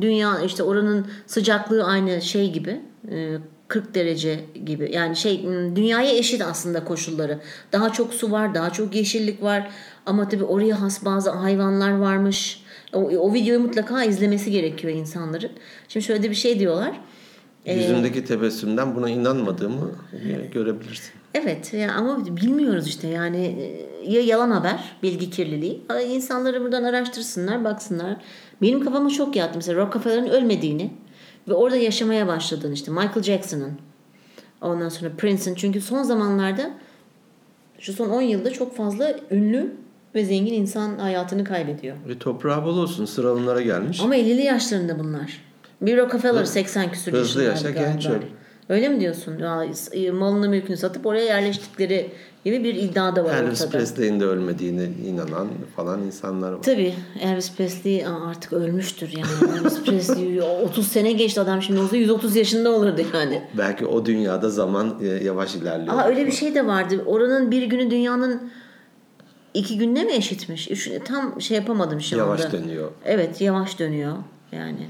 Dünya 0.00 0.40
işte 0.40 0.62
oranın 0.62 1.06
sıcaklığı 1.26 1.84
aynı 1.84 2.22
şey 2.22 2.52
gibi. 2.52 2.80
e, 3.10 3.36
40 3.68 3.94
derece 3.94 4.40
gibi. 4.66 4.90
Yani 4.92 5.16
şey 5.16 5.42
dünyaya 5.76 6.18
eşit 6.18 6.42
aslında 6.42 6.84
koşulları. 6.84 7.38
Daha 7.72 7.92
çok 7.92 8.14
su 8.14 8.30
var, 8.30 8.54
daha 8.54 8.70
çok 8.70 8.94
yeşillik 8.94 9.42
var. 9.42 9.70
Ama 10.06 10.28
tabii 10.28 10.44
oraya 10.44 10.80
has 10.80 11.04
bazı 11.04 11.30
hayvanlar 11.30 11.98
varmış. 11.98 12.64
O, 12.92 12.98
o 12.98 13.34
videoyu 13.34 13.60
mutlaka 13.60 14.04
izlemesi 14.04 14.50
gerekiyor 14.50 14.92
insanların. 14.92 15.50
Şimdi 15.88 16.06
şöyle 16.06 16.22
de 16.22 16.30
bir 16.30 16.34
şey 16.34 16.58
diyorlar. 16.58 17.00
Yüzündeki 17.66 18.24
tebessümden 18.24 18.94
buna 18.94 19.10
inanmadığımı 19.10 19.90
e, 20.12 20.46
görebilirsin. 20.46 21.12
Evet 21.34 21.72
ya 21.74 21.92
ama 21.92 22.36
bilmiyoruz 22.36 22.88
işte 22.88 23.08
yani 23.08 23.46
e, 24.04 24.10
ya 24.12 24.20
yalan 24.20 24.50
haber, 24.50 24.96
bilgi 25.02 25.30
kirliliği. 25.30 25.82
İnsanları 26.08 26.62
buradan 26.62 26.84
araştırsınlar, 26.84 27.64
baksınlar. 27.64 28.16
Benim 28.62 28.84
kafama 28.84 29.10
çok 29.10 29.36
yattı 29.36 29.52
mesela 29.56 29.86
Rockefeller'ın 29.86 30.26
ölmediğini 30.26 30.90
ve 31.48 31.54
orada 31.54 31.76
yaşamaya 31.76 32.26
başladığını 32.26 32.74
işte 32.74 32.90
Michael 32.90 33.22
Jackson'ın 33.22 33.72
ondan 34.60 34.88
sonra 34.88 35.10
Prince'in 35.18 35.54
çünkü 35.54 35.80
son 35.80 36.02
zamanlarda 36.02 36.70
şu 37.78 37.92
son 37.92 38.10
10 38.10 38.22
yılda 38.22 38.52
çok 38.52 38.76
fazla 38.76 39.14
ünlü 39.30 39.74
ve 40.14 40.24
zengin 40.24 40.54
insan 40.54 40.98
hayatını 40.98 41.44
kaybediyor. 41.44 41.96
Ve 42.08 42.18
toprağı 42.18 42.64
bol 42.64 42.78
olsun 42.78 43.04
sıralımlara 43.04 43.60
gelmiş. 43.60 44.00
Ama 44.00 44.16
50'li 44.16 44.42
yaşlarında 44.42 44.98
bunlar. 44.98 45.40
Bir 45.80 45.96
Rockefeller 45.96 46.44
80 46.44 46.92
küsur 46.92 47.12
hızlı 47.12 47.42
yaşındaydı 47.42 47.78
yaşa, 47.78 47.90
genç 47.92 48.06
öl. 48.06 48.20
Öyle 48.68 48.88
mi 48.88 49.00
diyorsun? 49.00 49.38
Ya, 49.38 49.66
e, 49.92 50.10
malını 50.10 50.48
mülkünü 50.48 50.76
satıp 50.76 51.06
oraya 51.06 51.24
yerleştikleri 51.24 52.10
gibi 52.44 52.64
bir 52.64 52.74
iddia 52.74 53.16
da 53.16 53.24
var 53.24 53.34
Elvis 53.34 53.60
ortada. 53.62 53.78
Presley'in 53.78 54.20
de 54.20 54.24
ölmediğine 54.24 54.84
inanan 55.06 55.48
falan 55.76 56.02
insanlar 56.02 56.52
var. 56.52 56.62
Tabii 56.62 56.94
Elvis 57.20 57.52
Presley 57.56 58.06
artık 58.06 58.52
ölmüştür 58.52 59.12
yani. 59.12 59.58
Elvis 59.58 59.82
Presley 59.82 60.42
30 60.64 60.88
sene 60.88 61.12
geçti 61.12 61.40
adam 61.40 61.62
şimdi 61.62 61.80
olsa 61.80 61.96
130 61.96 62.36
yaşında 62.36 62.70
olurdu 62.70 63.00
yani. 63.14 63.42
Belki 63.58 63.86
o 63.86 64.06
dünyada 64.06 64.50
zaman 64.50 64.94
e, 65.02 65.06
yavaş 65.06 65.54
ilerliyor. 65.54 65.98
Aa 65.98 66.04
öyle 66.04 66.26
bir 66.26 66.32
şey 66.32 66.54
de 66.54 66.66
vardı. 66.66 67.02
Oranın 67.06 67.50
bir 67.50 67.62
günü 67.62 67.90
dünyanın 67.90 68.50
iki 69.54 69.78
günde 69.78 70.04
mi 70.04 70.12
eşitmiş? 70.12 70.70
Üç- 70.70 70.90
Tam 71.04 71.40
şey 71.40 71.56
yapamadım 71.56 72.00
şu 72.00 72.16
Yavaş 72.16 72.40
anda. 72.40 72.52
dönüyor. 72.52 72.90
Evet 73.04 73.40
yavaş 73.40 73.78
dönüyor 73.78 74.16
yani. 74.52 74.88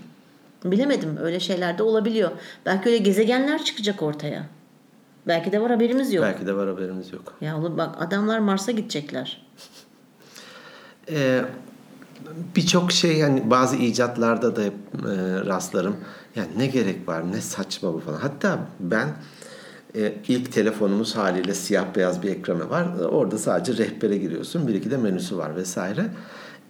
Bilemedim 0.65 1.17
öyle 1.23 1.41
şeyler 1.41 1.79
de 1.79 1.83
olabiliyor. 1.83 2.31
Belki 2.67 2.89
öyle 2.89 2.99
gezegenler 2.99 3.65
çıkacak 3.65 4.03
ortaya. 4.03 4.47
Belki 5.27 5.53
de 5.53 5.61
var 5.61 5.71
haberimiz 5.71 6.13
yok. 6.13 6.25
Belki 6.25 6.47
de 6.47 6.57
var 6.57 6.69
haberimiz 6.69 7.13
yok. 7.13 7.35
Ya 7.41 7.59
oğlum 7.59 7.79
bak 7.79 7.95
adamlar 8.03 8.39
Mars'a 8.39 8.73
gidecekler. 8.73 9.47
Ee, 11.11 11.45
Birçok 12.57 12.93
şey 12.93 13.17
yani 13.19 13.51
bazı 13.51 13.77
icatlarda 13.77 14.57
da 14.57 14.63
hep 14.63 14.73
e, 14.95 15.47
rastlarım. 15.47 15.97
Yani 16.37 16.49
ne 16.57 16.67
gerek 16.67 17.09
var 17.09 17.33
ne 17.33 17.41
saçma 17.41 17.95
bu 17.95 18.01
falan. 18.01 18.19
Hatta 18.21 18.59
ben 18.81 19.09
e, 19.97 20.15
ilk 20.29 20.53
telefonumuz 20.53 21.17
haliyle 21.17 21.55
siyah 21.55 21.95
beyaz 21.97 22.23
bir 22.23 22.31
ekranı 22.31 22.71
var. 22.71 22.87
Orada 22.99 23.39
sadece 23.39 23.85
rehbere 23.85 24.17
giriyorsun. 24.17 24.69
Bir 24.69 24.75
iki 24.75 24.91
de 24.91 24.97
menüsü 24.97 25.37
var 25.37 25.57
vesaire. 25.57 26.07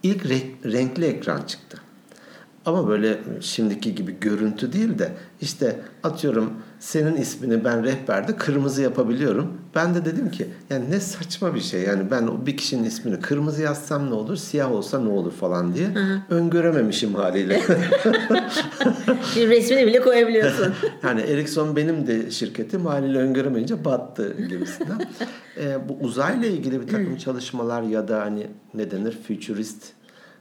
İlk 0.02 0.24
re- 0.24 0.72
renkli 0.72 1.04
ekran 1.04 1.42
çıktı. 1.42 1.78
Ama 2.66 2.88
böyle 2.88 3.18
şimdiki 3.40 3.94
gibi 3.94 4.20
görüntü 4.20 4.72
değil 4.72 4.98
de 4.98 5.12
işte 5.40 5.80
atıyorum 6.02 6.52
senin 6.84 7.16
ismini 7.16 7.64
ben 7.64 7.84
rehberde 7.84 8.36
kırmızı 8.36 8.82
yapabiliyorum. 8.82 9.52
Ben 9.74 9.94
de 9.94 10.04
dedim 10.04 10.30
ki 10.30 10.48
yani 10.70 10.90
ne 10.90 11.00
saçma 11.00 11.54
bir 11.54 11.60
şey. 11.60 11.82
Yani 11.82 12.10
ben 12.10 12.22
o 12.22 12.46
bir 12.46 12.56
kişinin 12.56 12.84
ismini 12.84 13.20
kırmızı 13.20 13.62
yazsam 13.62 14.10
ne 14.10 14.14
olur, 14.14 14.36
siyah 14.36 14.72
olsa 14.72 15.00
ne 15.00 15.08
olur 15.08 15.32
falan 15.32 15.74
diye 15.74 15.88
öngörememişim 16.30 17.14
haliyle. 17.14 17.62
Bir 19.36 19.48
resmini 19.48 19.86
bile 19.86 20.00
koyabiliyorsun. 20.00 20.74
yani 21.02 21.20
Ericsson 21.20 21.76
benim 21.76 22.06
de 22.06 22.30
şirketim 22.30 22.86
haliyle 22.86 23.18
öngöremeyince 23.18 23.84
battı 23.84 24.36
gibisinden. 24.48 24.98
Ee, 25.60 25.88
bu 25.88 25.98
uzayla 26.00 26.48
ilgili 26.48 26.80
bir 26.80 26.86
takım 26.86 27.16
çalışmalar 27.16 27.82
ya 27.82 28.08
da 28.08 28.20
hani 28.20 28.46
ne 28.74 28.90
denir 28.90 29.18
futurist 29.28 29.84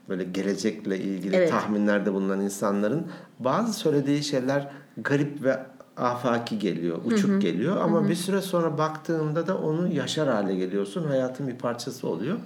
böyle 0.10 0.24
gelecekle 0.24 1.00
ilgili 1.00 1.36
Evet. 1.36 1.50
tahminlerde 1.50 2.14
bulunan 2.14 2.42
insanların 2.42 3.08
bazı 3.40 3.74
söylediği 3.74 4.24
şeyler 4.24 4.70
garip 4.98 5.44
ve 5.44 5.60
afaki 5.98 6.60
geliyor, 6.60 7.00
uçuk 7.06 7.42
geliyor 7.42 7.78
ama 7.78 8.10
bir 8.10 8.16
süre 8.16 8.42
sonra 8.42 8.78
baktığında 8.78 9.48
da 9.48 9.58
onu 9.58 9.94
yaşar 9.94 10.30
hale 10.30 10.56
geliyorsun. 10.56 11.04
Hayatın 11.08 11.48
bir 11.48 11.56
parçası 11.58 12.08
oluyor. 12.08 12.38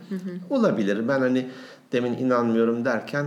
Olabilir. 0.49 1.07
Ben 1.07 1.19
hani 1.19 1.47
demin 1.91 2.13
inanmıyorum 2.13 2.85
derken 2.85 3.25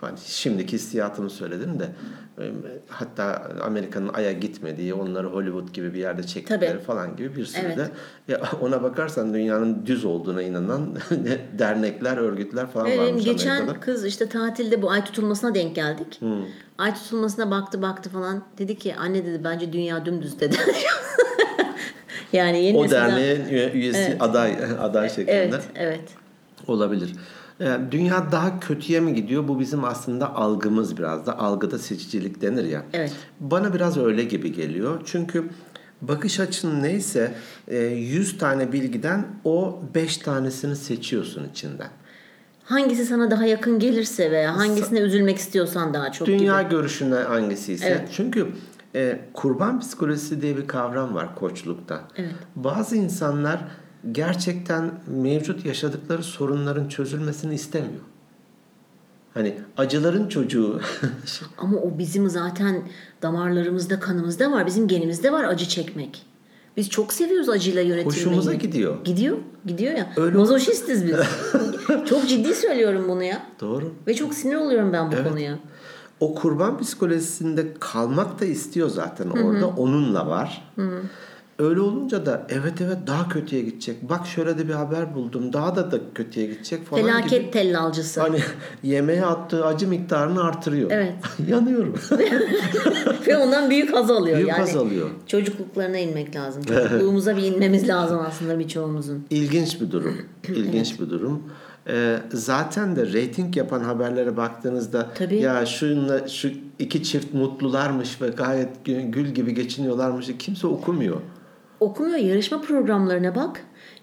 hani 0.00 0.18
şimdiki 0.24 0.72
hissiyatımı 0.72 1.30
söyledim 1.30 1.80
de 1.80 1.88
hatta 2.88 3.50
Amerika'nın 3.62 4.10
Ay'a 4.14 4.32
gitmediği, 4.32 4.94
onları 4.94 5.26
Hollywood 5.26 5.68
gibi 5.72 5.94
bir 5.94 5.98
yerde 5.98 6.22
çektikleri 6.22 6.72
Tabii. 6.72 6.82
falan 6.82 7.16
gibi 7.16 7.36
bir 7.36 7.44
sürü 7.44 7.66
Evet. 7.66 7.76
de 7.78 7.90
ya 8.28 8.40
ona 8.60 8.82
bakarsan 8.82 9.34
dünyanın 9.34 9.86
düz 9.86 10.04
olduğuna 10.04 10.42
inanan 10.42 10.96
dernekler, 11.58 12.16
örgütler 12.16 12.66
falan 12.66 12.86
Evet, 12.86 12.98
varmış 12.98 13.24
geçen 13.24 13.50
Amerika'da. 13.50 13.80
kız 13.80 14.04
işte 14.04 14.28
tatilde 14.28 14.82
bu 14.82 14.90
ay 14.90 15.04
tutulmasına 15.04 15.54
denk 15.54 15.74
geldik. 15.74 16.20
Ay 16.78 16.94
tutulmasına 16.94 17.50
baktı 17.50 17.82
baktı 17.82 18.10
falan. 18.10 18.44
Dedi 18.58 18.78
ki 18.78 18.94
anne 18.96 19.26
dedi 19.26 19.40
bence 19.44 19.72
dünya 19.72 20.04
dümdüz 20.06 20.40
dedi. 20.40 20.56
yani 22.32 22.64
yeni 22.64 22.78
O 22.78 22.84
nesilden- 22.84 23.10
derneğin 23.10 23.44
üye- 23.48 23.72
üyesi 23.72 24.16
aday 24.20 24.56
aday 24.80 25.08
şeklinde 25.08 25.30
Evet, 25.32 25.62
evet. 25.74 26.00
olabilir. 26.66 27.12
Ee, 27.60 27.76
Dünya 27.90 28.32
daha 28.32 28.60
kötüye 28.60 29.00
mi 29.00 29.14
gidiyor? 29.14 29.48
Bu 29.48 29.60
bizim 29.60 29.84
aslında 29.84 30.34
algımız 30.34 30.96
biraz 30.98 31.26
da. 31.26 31.38
Algıda 31.38 31.78
seçicilik 31.78 32.42
denir 32.42 32.64
ya. 32.64 32.82
Evet. 32.92 33.12
Bana 33.40 33.74
biraz 33.74 33.96
öyle 33.98 34.24
gibi 34.24 34.52
geliyor. 34.52 35.00
Çünkü 35.04 35.44
bakış 36.02 36.40
açın 36.40 36.82
neyse 36.82 37.34
e, 37.68 37.76
100 37.78 38.38
tane 38.38 38.72
bilgiden 38.72 39.26
o 39.44 39.80
5 39.94 40.16
tanesini 40.16 40.76
seçiyorsun 40.76 41.48
içinden. 41.52 41.88
Hangisi 42.64 43.06
sana 43.06 43.30
daha 43.30 43.44
yakın 43.46 43.78
gelirse 43.78 44.30
veya 44.30 44.56
hangisine 44.56 44.98
üzülmek 44.98 45.38
istiyorsan 45.38 45.94
daha 45.94 46.12
çok 46.12 46.28
Dünya 46.28 46.62
gibi. 46.62 46.70
görüşüne 46.70 47.14
hangisi 47.14 47.72
ise. 47.72 47.86
Evet. 47.86 48.08
Çünkü 48.12 48.48
e, 48.94 49.20
kurban 49.32 49.80
psikolojisi 49.80 50.42
diye 50.42 50.56
bir 50.56 50.66
kavram 50.66 51.14
var 51.14 51.34
koçlukta. 51.34 52.00
Evet. 52.16 52.34
Bazı 52.56 52.96
insanlar 52.96 53.60
gerçekten 54.12 54.90
mevcut 55.06 55.66
yaşadıkları 55.66 56.22
sorunların 56.22 56.88
çözülmesini 56.88 57.54
istemiyor. 57.54 58.02
Hani 59.34 59.58
acıların 59.76 60.28
çocuğu 60.28 60.80
Ama 61.58 61.78
o 61.78 61.98
bizim 61.98 62.30
zaten 62.30 62.82
damarlarımızda, 63.22 64.00
kanımızda 64.00 64.52
var. 64.52 64.66
Bizim 64.66 64.88
genimizde 64.88 65.32
var 65.32 65.44
acı 65.44 65.68
çekmek. 65.68 66.26
Biz 66.76 66.90
çok 66.90 67.12
seviyoruz 67.12 67.48
acıyla 67.48 67.82
yönetilmeyi. 67.82 68.06
hoşumuza 68.06 68.54
gidiyor. 68.54 69.04
Gidiyor. 69.04 69.36
Gidiyor 69.66 69.92
ya. 69.92 70.12
Öyle- 70.16 70.36
Mazoşistiz 70.38 71.06
biz. 71.06 71.14
çok 72.08 72.28
ciddi 72.28 72.54
söylüyorum 72.54 73.04
bunu 73.08 73.22
ya. 73.22 73.46
Doğru. 73.60 73.92
Ve 74.06 74.14
çok 74.14 74.34
sinir 74.34 74.54
oluyorum 74.54 74.92
ben 74.92 75.12
bu 75.12 75.14
Evet. 75.16 75.28
konuya. 75.28 75.58
O 76.20 76.34
kurban 76.34 76.78
psikolojisinde 76.78 77.66
kalmak 77.80 78.40
da 78.40 78.44
istiyor 78.44 78.88
zaten 78.88 79.30
orada. 79.30 79.66
Onunla 79.68 80.26
var. 80.26 80.72
Öyle 81.58 81.80
olunca 81.80 82.26
da 82.26 82.46
evet 82.48 82.80
evet 82.80 82.98
daha 83.06 83.28
kötüye 83.28 83.62
gidecek. 83.62 84.08
Bak 84.08 84.26
şöyle 84.26 84.58
de 84.58 84.68
bir 84.68 84.72
haber 84.74 85.14
buldum. 85.14 85.52
Daha 85.52 85.76
da 85.76 85.92
da 85.92 85.98
kötüye 86.14 86.46
gidecek 86.46 86.86
falan 86.86 87.02
Felaket 87.02 87.30
gibi. 87.40 87.50
tellalcısı. 87.50 88.20
Hani 88.20 88.38
yemeğe 88.82 89.24
attığı 89.24 89.66
acı 89.66 89.88
miktarını 89.88 90.44
artırıyor. 90.44 90.90
Evet. 90.90 91.12
Yanıyorum. 91.48 91.94
Ve 93.26 93.36
ondan 93.36 93.70
büyük 93.70 93.94
haz 93.94 94.10
alıyor. 94.10 94.36
Büyük 94.36 94.48
yani 94.48 94.58
haz 94.58 94.76
alıyor. 94.76 95.10
Çocukluklarına 95.26 95.98
inmek 95.98 96.36
lazım. 96.36 96.62
Çocukluğumuza 96.62 97.36
bir 97.36 97.42
inmemiz 97.42 97.88
lazım 97.88 98.18
aslında 98.26 98.58
birçoğumuzun. 98.58 99.26
İlginç 99.30 99.80
bir 99.80 99.90
durum. 99.90 100.16
İlginç 100.48 101.00
bir 101.00 101.10
durum. 101.10 101.42
Ee, 101.88 102.18
zaten 102.32 102.96
de 102.96 103.12
reyting 103.12 103.56
yapan 103.56 103.80
haberlere 103.80 104.36
baktığınızda 104.36 105.10
Tabii. 105.14 105.36
ya 105.36 105.66
şunla 105.66 106.28
şu 106.28 106.50
iki 106.78 107.02
çift 107.02 107.34
mutlularmış 107.34 108.22
ve 108.22 108.28
gayet 108.28 108.68
gü- 108.86 109.10
gül 109.10 109.26
gibi 109.26 109.54
geçiniyorlarmış 109.54 110.26
kimse 110.38 110.66
okumuyor. 110.66 111.16
Okumuyor 111.80 112.16
yarışma 112.18 112.60
programlarına 112.60 113.34
bak. 113.34 113.60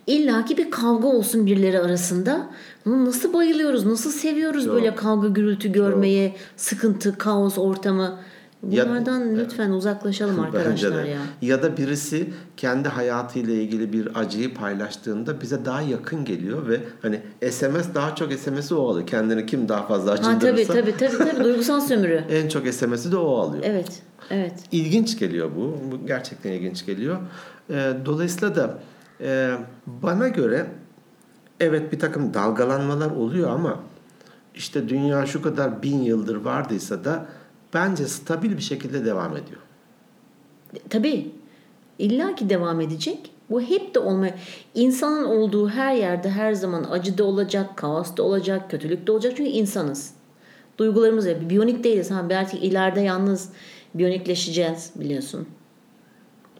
İlla 0.08 0.46
ki 0.46 0.58
bir 0.58 0.72
kavga 0.72 1.08
olsun 1.08 1.46
birileri 1.46 1.80
arasında. 1.80 2.50
Nasıl 2.86 3.34
bayılıyoruz, 3.34 3.86
nasıl 3.86 4.12
seviyoruz 4.12 4.66
Çok. 4.66 4.74
böyle 4.74 4.96
kavga 4.96 5.28
gürültü 5.28 5.72
görmeyi, 5.72 6.34
sıkıntı, 6.58 7.18
kaos 7.18 7.58
ortamı. 7.58 8.20
Ya- 8.70 8.86
Bunlardan 8.90 9.36
lütfen 9.36 9.70
uzaklaşalım 9.72 10.38
Bence 10.54 10.58
arkadaşlar 10.58 11.04
ya. 11.04 11.18
Ya 11.42 11.64
da 11.64 11.78
birisi 11.78 12.30
kendi 12.58 12.90
hayatıyla 12.90 13.54
ilgili 13.54 13.94
bir 13.94 14.20
acıyı 14.20 14.54
paylaştığında 14.54 15.42
bize 15.42 15.66
daha 15.66 15.82
yakın 15.82 16.26
geliyor 16.26 16.68
ve 16.68 16.80
hani 17.02 17.20
SMS 17.52 17.94
daha 17.96 18.16
çok 18.16 18.34
SMS'i 18.34 18.76
o 18.76 18.90
alıyor. 18.90 19.08
Kendini 19.08 19.46
kim 19.46 19.70
daha 19.70 19.88
fazla 19.88 20.12
Ha 20.12 20.16
tabii 20.16 20.28
acındırırsa 20.28 20.74
tabii 20.74 20.98
tabii 20.98 21.18
tabii 21.18 21.44
duygusal 21.44 21.82
sömürü. 21.88 22.24
en 22.32 22.48
çok 22.50 22.68
SMS'i 22.68 23.12
de 23.12 23.18
o 23.18 23.36
alıyor. 23.38 23.64
Evet. 23.68 24.02
Evet. 24.30 24.54
İlginç 24.72 25.20
geliyor 25.20 25.50
bu. 25.56 25.78
Bu 25.92 26.08
gerçekten 26.08 26.52
ilginç 26.52 26.86
geliyor. 26.86 27.18
Ee, 27.72 27.94
dolayısıyla 28.06 28.56
da 28.56 28.80
e, 29.22 29.58
bana 29.88 30.28
göre 30.28 30.68
evet 31.60 31.92
bir 31.92 32.00
takım 32.00 32.34
dalgalanmalar 32.34 33.12
oluyor 33.12 33.50
ama 33.50 33.80
işte 34.56 34.90
dünya 34.90 35.26
şu 35.26 35.42
kadar 35.42 35.84
bin 35.84 36.02
yıldır 36.02 36.36
vardıysa 36.36 37.04
da 37.06 37.26
bence 37.74 38.08
stabil 38.08 38.58
bir 38.58 38.62
şekilde 38.62 39.06
devam 39.06 39.38
ediyor. 39.38 39.62
Tabii. 40.90 41.32
İlla 42.00 42.36
ki 42.36 42.50
devam 42.50 42.82
edecek. 42.82 43.32
Bu 43.50 43.62
hep 43.62 43.96
de 43.96 44.00
olmaya. 44.00 44.36
İnsanın 44.74 45.24
olduğu 45.24 45.70
her 45.70 45.94
yerde 45.94 46.30
her 46.30 46.54
zaman 46.54 46.86
acı 46.92 47.18
da 47.18 47.24
olacak, 47.24 47.78
kaos 47.78 48.18
da 48.18 48.24
olacak, 48.24 48.72
kötülük 48.72 49.08
de 49.08 49.12
olacak. 49.12 49.34
Çünkü 49.38 49.52
insanız. 49.52 50.14
Duygularımız 50.78 51.26
ya. 51.26 51.50
Biyonik 51.50 51.84
değiliz. 51.84 52.12
Ha, 52.12 52.26
belki 52.30 52.58
ileride 52.58 53.02
yalnız 53.02 53.50
biyonikleşeceğiz 53.96 54.92
biliyorsun. 54.96 55.48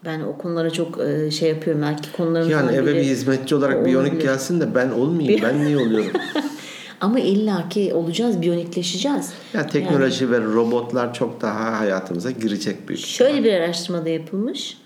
Ben 0.04 0.20
o 0.20 0.38
konulara 0.38 0.70
çok 0.70 1.00
e, 1.00 1.30
şey 1.30 1.48
yapıyorum. 1.48 1.82
Belki 1.82 2.12
konularımızdan 2.12 2.64
Yani 2.64 2.76
eve 2.76 2.94
bir 2.94 3.02
hizmetçi 3.02 3.54
olarak 3.54 3.86
biyonik 3.86 4.22
gelsin 4.22 4.60
de 4.60 4.74
ben 4.74 4.90
olmayayım. 4.90 5.42
Ben 5.42 5.64
niye 5.64 5.76
oluyorum? 5.76 6.12
Ama 7.00 7.20
illaki 7.20 7.94
olacağız, 7.94 8.42
biyonikleşeceğiz. 8.42 9.32
Ya 9.54 9.66
teknoloji 9.66 10.30
ve 10.30 10.40
robotlar 10.40 11.14
çok 11.14 11.40
daha 11.40 11.80
hayatımıza 11.80 12.30
girecek 12.30 12.88
büyük. 12.88 13.00
Şöyle 13.00 13.44
bir 13.44 13.52
araştırmada 13.52 14.08
yapılmış. 14.08 14.78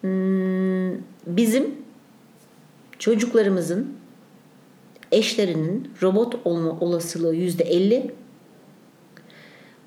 Hmm, 0.00 0.92
Bizim 1.26 1.74
çocuklarımızın 2.98 3.92
eşlerinin 5.12 5.90
robot 6.02 6.34
olma 6.44 6.70
olasılığı 6.80 7.34
yüzde 7.34 7.64
elli. 7.64 8.10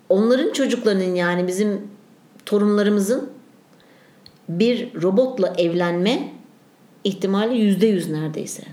Onların 0.09 0.53
çocuklarının 0.53 1.15
yani 1.15 1.47
bizim 1.47 1.81
torunlarımızın 2.45 3.29
bir 4.49 5.01
robotla 5.01 5.53
evlenme 5.57 6.31
ihtimali 7.03 7.57
yüzde 7.57 7.87
yüz 7.87 8.09
neredeyse. 8.09 8.63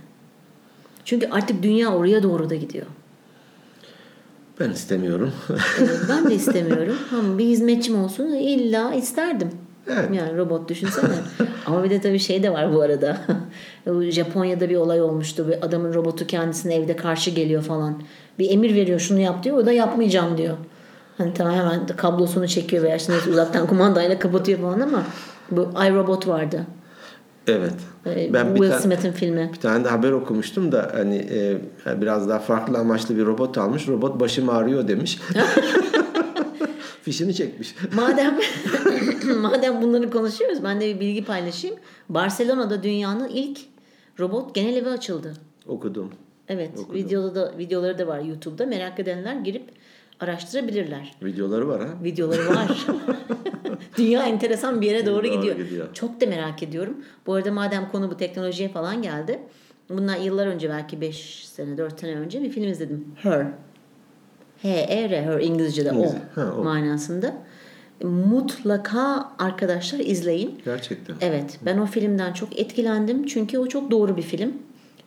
Çünkü 1.04 1.28
artık 1.30 1.62
dünya 1.62 1.94
oraya 1.94 2.22
doğru 2.22 2.50
da 2.50 2.54
gidiyor. 2.54 2.87
Ben 4.61 4.70
istemiyorum. 4.70 5.32
Evet, 5.78 6.00
ben 6.08 6.30
de 6.30 6.35
istemiyorum. 6.35 6.96
Ama 7.18 7.38
bir 7.38 7.44
hizmetçim 7.44 8.04
olsun 8.04 8.24
illa 8.26 8.94
isterdim. 8.94 9.50
Evet. 9.88 10.08
Yani 10.12 10.37
robot 10.37 10.68
düşünsene. 10.68 11.14
Ama 11.66 11.85
bir 11.85 11.90
de 11.90 12.00
tabii 12.00 12.18
şey 12.18 12.42
de 12.42 12.52
var 12.52 12.74
bu 12.74 12.80
arada. 12.80 13.18
Japonya'da 14.11 14.70
bir 14.70 14.76
olay 14.76 15.02
olmuştu. 15.02 15.48
Bir 15.48 15.66
adamın 15.66 15.94
robotu 15.94 16.26
kendisine 16.26 16.74
evde 16.74 16.96
karşı 16.96 17.30
geliyor 17.30 17.62
falan. 17.62 18.02
Bir 18.38 18.50
emir 18.50 18.74
veriyor 18.74 19.00
şunu 19.00 19.20
yap 19.20 19.44
diyor. 19.44 19.56
O 19.56 19.66
da 19.66 19.72
yapmayacağım 19.72 20.38
diyor. 20.38 20.56
Hani 21.18 21.35
tamam 21.35 21.54
hemen 21.54 21.87
kablosunu 21.87 22.48
çekiyor 22.48 22.82
veya 22.82 22.96
işte 22.96 23.12
uzaktan 23.30 23.66
kumandayla 23.66 24.18
kapatıyor 24.18 24.58
falan 24.58 24.80
ama 24.80 25.04
bu 25.50 25.70
iRobot 25.87 26.28
vardı. 26.28 26.66
evet. 27.46 27.74
Ee, 28.07 28.31
Ben 28.33 28.55
bir, 28.55 28.61
Will 28.61 28.78
Smith'in 28.78 29.12
filmi. 29.12 29.50
bir 29.55 29.61
tane 29.61 29.85
de 29.85 29.88
haber 29.88 30.12
okumuştum 30.12 30.72
da 30.72 30.90
hani 30.94 31.16
e, 31.16 32.00
biraz 32.00 32.28
daha 32.28 32.38
farklı 32.38 32.78
amaçlı 32.78 33.16
bir 33.16 33.26
robot 33.26 33.59
almış. 33.59 33.88
Robot 33.88 34.20
başım 34.20 34.48
ağrıyor 34.48 34.88
demiş. 34.88 35.18
Fişini 37.02 37.35
çekmiş. 37.35 37.74
Madem 37.94 38.38
madem 39.40 39.83
bunları 39.83 40.11
konuşuyoruz 40.11 40.64
ben 40.64 40.81
de 40.81 40.94
bir 40.94 41.00
bilgi 41.00 41.24
paylaşayım. 41.24 41.76
Barcelona'da 42.09 42.83
dünyanın 42.83 43.28
ilk 43.28 43.59
robot 44.20 44.55
genel 44.55 44.76
evi 44.76 44.88
açıldı. 44.88 45.33
Okudum. 45.66 46.11
Evet, 46.48 46.70
videoda 46.94 47.35
da 47.35 47.59
videoları 47.59 47.98
da 47.98 48.07
var 48.07 48.20
YouTube'da. 48.20 48.66
Merak 48.66 49.00
edenler 49.00 49.35
girip 49.35 49.62
araştırabilirler. 50.20 51.14
Videoları 51.22 51.68
var 51.68 51.81
ha. 51.81 51.88
Videoları 52.05 52.48
var. 52.48 52.87
Dünya 53.98 54.22
enteresan 54.26 54.81
bir 54.81 54.87
yere 54.87 55.07
doğru, 55.07 55.24
Doğru 55.24 55.37
gidiyor. 55.37 55.57
gidiyor. 55.57 55.88
Çok 55.94 56.20
da 56.20 56.26
merak 56.26 56.62
ediyorum. 56.62 56.96
Bu 57.26 57.35
arada 57.35 57.52
madem 57.52 57.88
konu 57.92 58.11
bu 58.11 58.16
teknolojiye 58.16 58.68
falan 58.68 59.02
geldi. 59.02 59.38
Bundan 59.88 60.16
yıllar 60.16 60.46
önce 60.46 60.68
belki 60.70 61.00
5 61.00 61.46
sene 61.48 61.78
4 61.78 62.00
sene 62.00 62.16
önce 62.16 62.42
bir 62.42 62.50
film 62.50 62.68
izledim. 62.68 63.05
Her. 63.22 63.46
H-E-R. 64.62 65.22
Her 65.22 65.40
İngilizce'de 65.40 65.90
o, 65.90 65.94
İngilizce. 65.94 66.18
Ha, 66.35 66.55
o. 66.59 66.64
manasında. 66.64 67.35
Mutlaka 68.02 69.28
arkadaşlar 69.38 69.98
izleyin. 69.98 70.61
Gerçekten. 70.64 71.16
Evet 71.20 71.59
ben 71.66 71.78
o 71.78 71.87
filmden 71.87 72.33
çok 72.33 72.59
etkilendim. 72.61 73.26
Çünkü 73.26 73.59
o 73.59 73.66
çok 73.66 73.90
doğru 73.90 74.16
bir 74.16 74.22
film. 74.22 74.52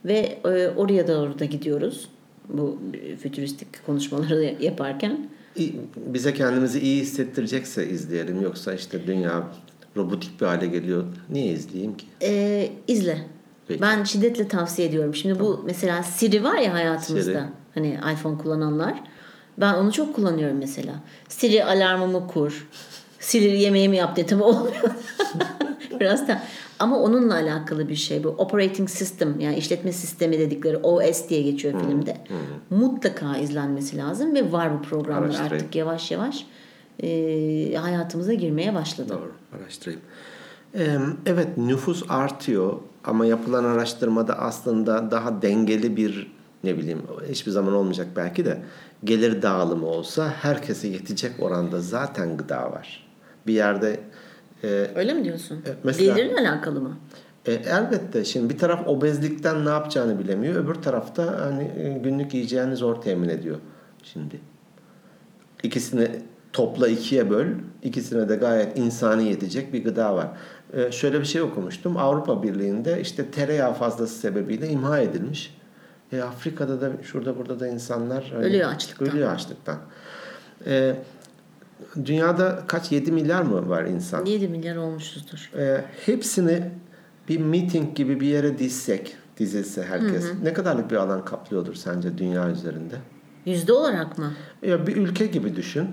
Ve 0.05 0.37
e, 0.45 0.69
oraya 0.69 1.07
doğru 1.07 1.39
da 1.39 1.45
gidiyoruz. 1.45 2.09
Bu 2.49 2.77
e, 3.03 3.15
fütüristik 3.15 3.85
konuşmaları 3.85 4.55
yaparken. 4.59 5.27
Bize 5.95 6.33
kendimizi 6.33 6.79
iyi 6.79 7.01
hissettirecekse 7.01 7.89
izleyelim. 7.89 8.41
Yoksa 8.41 8.73
işte 8.73 9.07
dünya 9.07 9.43
robotik 9.97 10.41
bir 10.41 10.45
hale 10.45 10.65
geliyor. 10.65 11.03
Niye 11.29 11.53
izleyeyim 11.53 11.97
ki? 11.97 12.05
E, 12.21 12.71
izle. 12.87 13.27
Peki. 13.67 13.81
Ben 13.81 14.03
şiddetle 14.03 14.47
tavsiye 14.47 14.87
ediyorum. 14.87 15.15
Şimdi 15.15 15.39
bu 15.39 15.63
mesela 15.65 16.03
Siri 16.03 16.43
var 16.43 16.57
ya 16.57 16.73
hayatımızda. 16.73 17.31
Siri. 17.31 17.43
Hani 17.75 17.99
iPhone 18.13 18.37
kullananlar. 18.37 19.03
Ben 19.57 19.73
onu 19.73 19.91
çok 19.91 20.15
kullanıyorum 20.15 20.57
mesela. 20.57 20.95
Siri 21.29 21.65
alarmımı 21.65 22.27
kur. 22.27 22.67
Siri 23.25 23.61
yemeğimi 23.61 23.97
yap 23.97 24.15
diye 24.15 24.25
tabii 24.25 24.43
olmuyor. 24.43 24.75
Biraz 25.99 26.27
da 26.27 26.41
ama 26.79 26.99
onunla 26.99 27.33
alakalı 27.33 27.89
bir 27.89 27.95
şey 27.95 28.23
bu. 28.23 28.27
Operating 28.27 28.89
System 28.89 29.39
yani 29.39 29.55
işletme 29.57 29.91
sistemi 29.91 30.39
dedikleri 30.39 30.77
OS 30.77 31.29
diye 31.29 31.41
geçiyor 31.41 31.79
filmde. 31.81 32.17
Mutlaka 32.69 33.37
izlenmesi 33.37 33.97
lazım 33.97 34.35
ve 34.35 34.51
var 34.51 34.73
bu 34.73 34.81
programlar 34.81 35.39
artık 35.39 35.75
yavaş 35.75 36.11
yavaş 36.11 36.45
e, 37.03 37.07
hayatımıza 37.75 38.33
girmeye 38.33 38.73
başladı. 38.73 39.09
Doğru. 39.09 39.31
Araştırayım. 39.61 40.01
Ee, 40.75 40.97
Evet 41.25 41.57
nüfus 41.57 42.03
artıyor 42.09 42.73
ama 43.03 43.25
yapılan 43.25 43.63
araştırmada 43.63 44.39
aslında 44.39 45.11
daha 45.11 45.41
dengeli 45.41 45.97
bir 45.97 46.31
ne 46.63 46.77
bileyim 46.77 47.01
hiçbir 47.29 47.51
zaman 47.51 47.73
olmayacak 47.73 48.07
belki 48.15 48.45
de 48.45 48.61
gelir 49.03 49.41
dağılımı 49.41 49.85
olsa 49.85 50.29
herkese 50.41 50.87
yetecek 50.87 51.31
oranda 51.39 51.81
zaten 51.81 52.37
gıda 52.37 52.71
var. 52.71 53.04
Bir 53.47 53.53
yerde 53.53 53.99
e, 54.63 54.87
Öyle 54.95 55.13
mi 55.13 55.23
diyorsun? 55.23 55.61
Evet, 55.65 55.77
mesela- 55.83 56.15
Gelirle 56.15 56.39
alakalı 56.49 56.81
mı? 56.81 56.97
E, 57.45 57.53
elbette 57.53 58.25
şimdi 58.25 58.53
bir 58.53 58.59
taraf 58.59 58.87
obezlikten 58.87 59.65
ne 59.65 59.69
yapacağını 59.69 60.19
bilemiyor. 60.19 60.55
Öbür 60.55 60.75
tarafta 60.75 61.45
hani 61.45 61.63
e, 61.63 61.97
günlük 62.03 62.33
yiyeceğini 62.33 62.75
zor 62.75 63.01
temin 63.01 63.29
ediyor 63.29 63.57
şimdi. 64.03 64.39
İkisini 65.63 66.07
topla 66.53 66.87
ikiye 66.87 67.29
böl. 67.29 67.47
ikisine 67.83 68.29
de 68.29 68.35
gayet 68.35 68.77
insani 68.77 69.29
yetecek 69.29 69.73
bir 69.73 69.83
gıda 69.83 70.15
var. 70.15 70.27
E, 70.73 70.91
şöyle 70.91 71.19
bir 71.19 71.25
şey 71.25 71.41
okumuştum. 71.41 71.97
Avrupa 71.97 72.43
Birliği'nde 72.43 73.01
işte 73.01 73.31
tereyağı 73.31 73.73
fazlası 73.73 74.19
sebebiyle 74.19 74.67
imha 74.69 74.99
edilmiş. 74.99 75.57
E, 76.13 76.21
Afrika'da 76.21 76.81
da 76.81 76.91
şurada 77.03 77.37
burada 77.37 77.59
da 77.59 77.67
insanlar 77.67 78.29
hani 78.33 78.45
Ölüyor 78.45 78.69
açlıktan. 78.69 79.07
Ölüyor 79.07 79.33
açlıktan. 79.33 79.77
E, 80.65 80.95
dünyada 82.05 82.63
kaç 82.67 82.91
7 82.91 83.11
milyar 83.11 83.41
mı 83.41 83.69
var 83.69 83.83
insan? 83.83 84.25
7 84.25 84.47
milyar 84.47 84.75
olmuşuzdur. 84.75 85.51
e, 85.57 85.81
hepsini 86.05 86.61
bir 87.29 87.37
meeting 87.37 87.95
gibi 87.95 88.19
bir 88.19 88.27
yere 88.27 88.59
dizsek, 88.59 89.15
dizilse 89.39 89.83
herkes 89.83 90.25
ne 90.43 90.53
kadarlık 90.53 90.91
bir 90.91 90.95
alan 90.95 91.25
kaplıyordur 91.25 91.73
sence 91.75 92.17
dünya 92.17 92.49
üzerinde? 92.49 92.95
Yüzde 93.45 93.73
olarak 93.73 94.17
mı? 94.17 94.33
Ya 94.61 94.87
bir 94.87 94.95
ülke 94.97 95.25
gibi 95.25 95.55
düşün. 95.55 95.87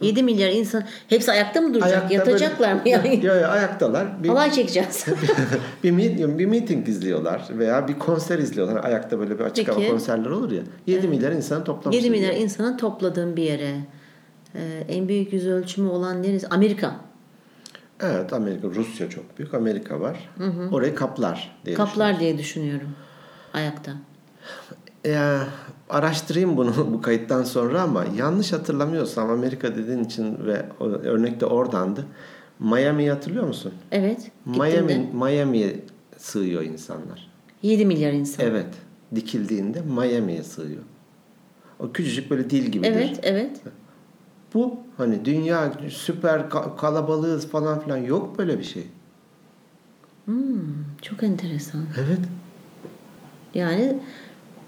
7 0.00 0.22
milyar 0.22 0.50
insan 0.50 0.84
hepsi 1.08 1.32
ayakta 1.32 1.60
mı 1.60 1.74
duracak? 1.74 1.92
Ayakta 1.92 2.14
Yatacaklar 2.14 2.72
mı 2.72 2.78
böyle- 2.78 2.90
yani? 2.90 3.26
Ya, 3.26 3.34
ya, 3.34 3.48
ayaktalar. 3.48 4.22
Bir, 4.22 4.28
Halay 4.28 4.52
çekeceğiz. 4.52 5.06
bir, 5.84 5.90
meeting, 5.90 6.38
bir 6.38 6.46
meeting 6.46 6.88
izliyorlar 6.88 7.48
veya 7.50 7.88
bir 7.88 7.98
konser 7.98 8.38
izliyorlar. 8.38 8.84
Ayakta 8.84 9.18
böyle 9.18 9.38
bir 9.38 9.44
açık 9.44 9.68
hava 9.68 9.76
Peki. 9.76 9.90
konserler 9.90 10.30
olur 10.30 10.52
ya. 10.52 10.62
7 10.86 11.08
milyar 11.08 11.32
insan 11.32 11.64
toplamış. 11.64 11.96
7 11.96 12.10
milyar 12.10 12.34
insanı 12.34 12.76
topladığın 12.76 13.36
bir 13.36 13.42
yere. 13.42 13.74
Ee, 14.54 14.84
en 14.88 15.08
büyük 15.08 15.32
yüz 15.32 15.46
ölçümü 15.46 15.88
olan 15.88 16.22
neresi? 16.22 16.48
Amerika. 16.48 17.00
Evet 18.00 18.32
Amerika, 18.32 18.68
Rusya 18.68 19.10
çok 19.10 19.38
büyük. 19.38 19.54
Amerika 19.54 20.00
var. 20.00 20.28
Orayı 20.72 20.94
kaplar 20.94 21.56
diye 21.64 21.76
Kaplar 21.76 22.20
diye 22.20 22.38
düşünüyorum. 22.38 22.88
Ayakta. 23.54 23.92
Ya, 25.04 25.46
araştırayım 25.88 26.56
bunu 26.56 26.74
bu 26.92 27.02
kayıttan 27.02 27.44
sonra 27.44 27.82
ama 27.82 28.04
yanlış 28.16 28.52
hatırlamıyorsam 28.52 29.30
Amerika 29.30 29.76
dediğin 29.76 30.04
için 30.04 30.46
ve 30.46 30.66
örnek 30.80 31.40
de 31.40 31.46
oradandı. 31.46 32.04
Miami'yi 32.58 33.10
hatırlıyor 33.10 33.46
musun? 33.46 33.72
Evet. 33.92 34.30
Miami, 34.44 35.10
Miami'ye 35.12 35.76
sığıyor 36.16 36.62
insanlar. 36.62 37.30
7 37.62 37.86
milyar 37.86 38.12
insan. 38.12 38.46
Evet. 38.46 38.66
Dikildiğinde 39.14 39.80
Miami'ye 39.80 40.42
sığıyor. 40.42 40.82
O 41.78 41.92
küçücük 41.92 42.30
böyle 42.30 42.50
dil 42.50 42.66
gibidir. 42.66 42.90
Evet, 42.90 43.20
evet. 43.22 43.60
Bu 44.54 44.76
hani 44.96 45.24
dünya 45.24 45.72
süper 45.88 46.40
ka- 46.40 46.76
kalabalığız 46.76 47.48
falan 47.48 47.80
filan 47.80 47.96
yok 47.96 48.38
böyle 48.38 48.58
bir 48.58 48.64
şey. 48.64 48.86
Çok 51.02 51.22
enteresan. 51.22 51.80
Evet. 51.98 52.18
Yani 53.54 53.98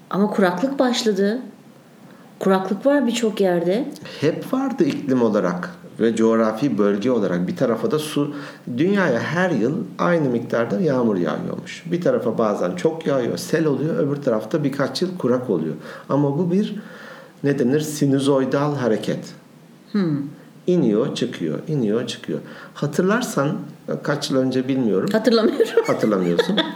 ama 0.09 0.27
kuraklık 0.29 0.79
başladı. 0.79 1.41
Kuraklık 2.39 2.85
var 2.85 3.07
birçok 3.07 3.41
yerde. 3.41 3.89
Hep 4.21 4.53
vardı 4.53 4.83
iklim 4.83 5.21
olarak 5.21 5.69
ve 5.99 6.15
coğrafi 6.15 6.77
bölge 6.77 7.11
olarak 7.11 7.47
bir 7.47 7.55
tarafa 7.55 7.91
da 7.91 7.99
su 7.99 8.35
dünyaya 8.77 9.19
her 9.19 9.49
yıl 9.49 9.77
aynı 9.99 10.29
miktarda 10.29 10.81
yağmur 10.81 11.15
yağıyormuş. 11.17 11.83
Bir 11.91 12.01
tarafa 12.01 12.37
bazen 12.37 12.75
çok 12.75 13.07
yağıyor, 13.07 13.37
sel 13.37 13.65
oluyor, 13.65 13.95
öbür 13.99 14.15
tarafta 14.15 14.63
birkaç 14.63 15.01
yıl 15.01 15.17
kurak 15.17 15.49
oluyor. 15.49 15.75
Ama 16.09 16.37
bu 16.37 16.51
bir 16.51 16.75
ne 17.43 17.59
denir? 17.59 17.79
Sinüzoidal 17.79 18.75
hareket. 18.75 19.33
Hmm. 19.93 20.17
İniyor, 20.67 21.15
çıkıyor, 21.15 21.59
iniyor, 21.67 22.07
çıkıyor. 22.07 22.39
Hatırlarsan 22.73 23.57
kaç 24.03 24.31
yıl 24.31 24.37
önce 24.37 24.67
bilmiyorum. 24.67 25.09
Hatırlamıyorum. 25.11 25.83
Hatırlamıyorsun. 25.87 26.59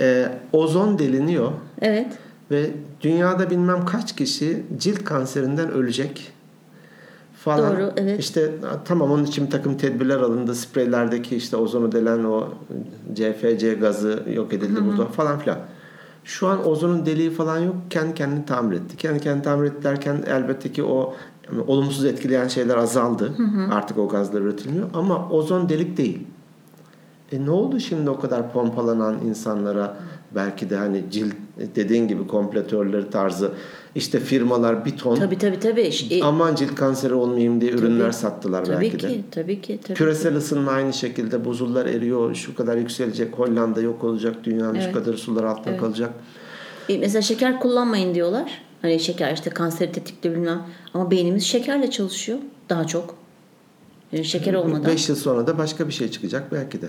Ee, 0.00 0.28
ozon 0.52 0.98
deliniyor 0.98 1.52
evet. 1.80 2.06
ve 2.50 2.70
dünyada 3.00 3.50
bilmem 3.50 3.84
kaç 3.84 4.16
kişi 4.16 4.62
cilt 4.78 5.04
kanserinden 5.04 5.70
ölecek 5.70 6.32
falan. 7.36 7.76
Doğru, 7.76 7.92
evet. 7.96 8.20
İşte 8.20 8.50
tamam 8.84 9.10
onun 9.12 9.24
için 9.24 9.46
bir 9.46 9.50
takım 9.50 9.76
tedbirler 9.76 10.16
alındı. 10.16 10.54
Spreylerdeki 10.54 11.36
işte 11.36 11.56
ozonu 11.56 11.92
delen 11.92 12.24
o 12.24 12.48
CFC 13.14 13.74
gazı 13.74 14.22
yok 14.34 14.52
edildi 14.52 14.80
burada 14.86 15.06
falan 15.06 15.38
filan. 15.38 15.58
Şu 16.24 16.46
an 16.46 16.68
ozonun 16.68 17.06
deliği 17.06 17.30
falan 17.30 17.58
yok. 17.58 17.76
Kendi 17.90 18.14
kendini 18.14 18.46
tamir 18.46 18.76
etti. 18.76 18.96
Kendi 18.96 19.20
kendini 19.20 19.42
tamir 19.42 19.66
etti 19.66 19.82
derken 19.84 20.24
elbette 20.26 20.72
ki 20.72 20.84
o 20.84 21.14
olumsuz 21.66 22.04
etkileyen 22.04 22.48
şeyler 22.48 22.76
azaldı. 22.76 23.32
Artık 23.72 23.98
o 23.98 24.08
gazlar 24.08 24.40
üretilmiyor. 24.40 24.90
Ama 24.94 25.28
ozon 25.30 25.68
delik 25.68 25.96
değil. 25.96 26.18
E 27.32 27.44
ne 27.44 27.50
oldu 27.50 27.80
şimdi 27.80 28.10
o 28.10 28.20
kadar 28.20 28.52
pompalanan 28.52 29.16
insanlara 29.26 29.96
belki 30.34 30.70
de 30.70 30.76
hani 30.76 31.04
cilt 31.10 31.34
dediğin 31.76 32.08
gibi 32.08 32.26
kompletörleri 32.26 33.10
tarzı 33.10 33.52
işte 33.94 34.20
firmalar 34.20 34.84
bir 34.84 34.96
ton 34.96 35.16
Tabii 35.16 35.38
tabii 35.38 35.60
tabii. 35.60 35.90
E, 36.10 36.22
aman 36.22 36.54
cilt 36.54 36.74
kanseri 36.74 37.14
olmayayım 37.14 37.60
diye 37.60 37.72
ürünler 37.72 38.12
sattılar 38.12 38.64
tabii 38.64 38.80
belki 38.84 38.96
ki, 38.96 39.08
de. 39.08 39.20
tabii 39.30 39.60
ki, 39.60 39.78
tabii 39.84 39.98
Küresel 39.98 40.36
ısınma 40.36 40.70
aynı 40.72 40.92
şekilde 40.92 41.44
buzullar 41.44 41.86
eriyor, 41.86 42.34
şu 42.34 42.54
kadar 42.54 42.76
yükselecek, 42.76 43.38
Hollanda 43.38 43.80
yok 43.80 44.04
olacak, 44.04 44.34
dünyanın 44.44 44.74
Evet. 44.74 44.84
şu 44.86 44.92
kadar 44.92 45.14
sular 45.14 45.44
altında 45.44 45.76
kalacak. 45.76 46.10
E, 46.88 46.98
mesela 46.98 47.22
şeker 47.22 47.60
kullanmayın 47.60 48.14
diyorlar. 48.14 48.62
Hani 48.82 49.00
şeker 49.00 49.34
işte 49.34 49.50
kanseri 49.50 49.92
tetikliyor 49.92 50.36
bilmem. 50.36 50.62
Ama 50.94 51.10
beynimiz 51.10 51.44
şekerle 51.44 51.90
çalışıyor 51.90 52.38
daha 52.68 52.86
çok. 52.86 53.18
Yani 54.12 54.24
şeker 54.24 54.54
olmadan. 54.54 54.86
5 54.86 55.08
yıl 55.08 55.16
sonra 55.16 55.46
da 55.46 55.58
başka 55.58 55.88
bir 55.88 55.92
şey 55.92 56.10
çıkacak 56.10 56.52
belki 56.52 56.82
de. 56.82 56.88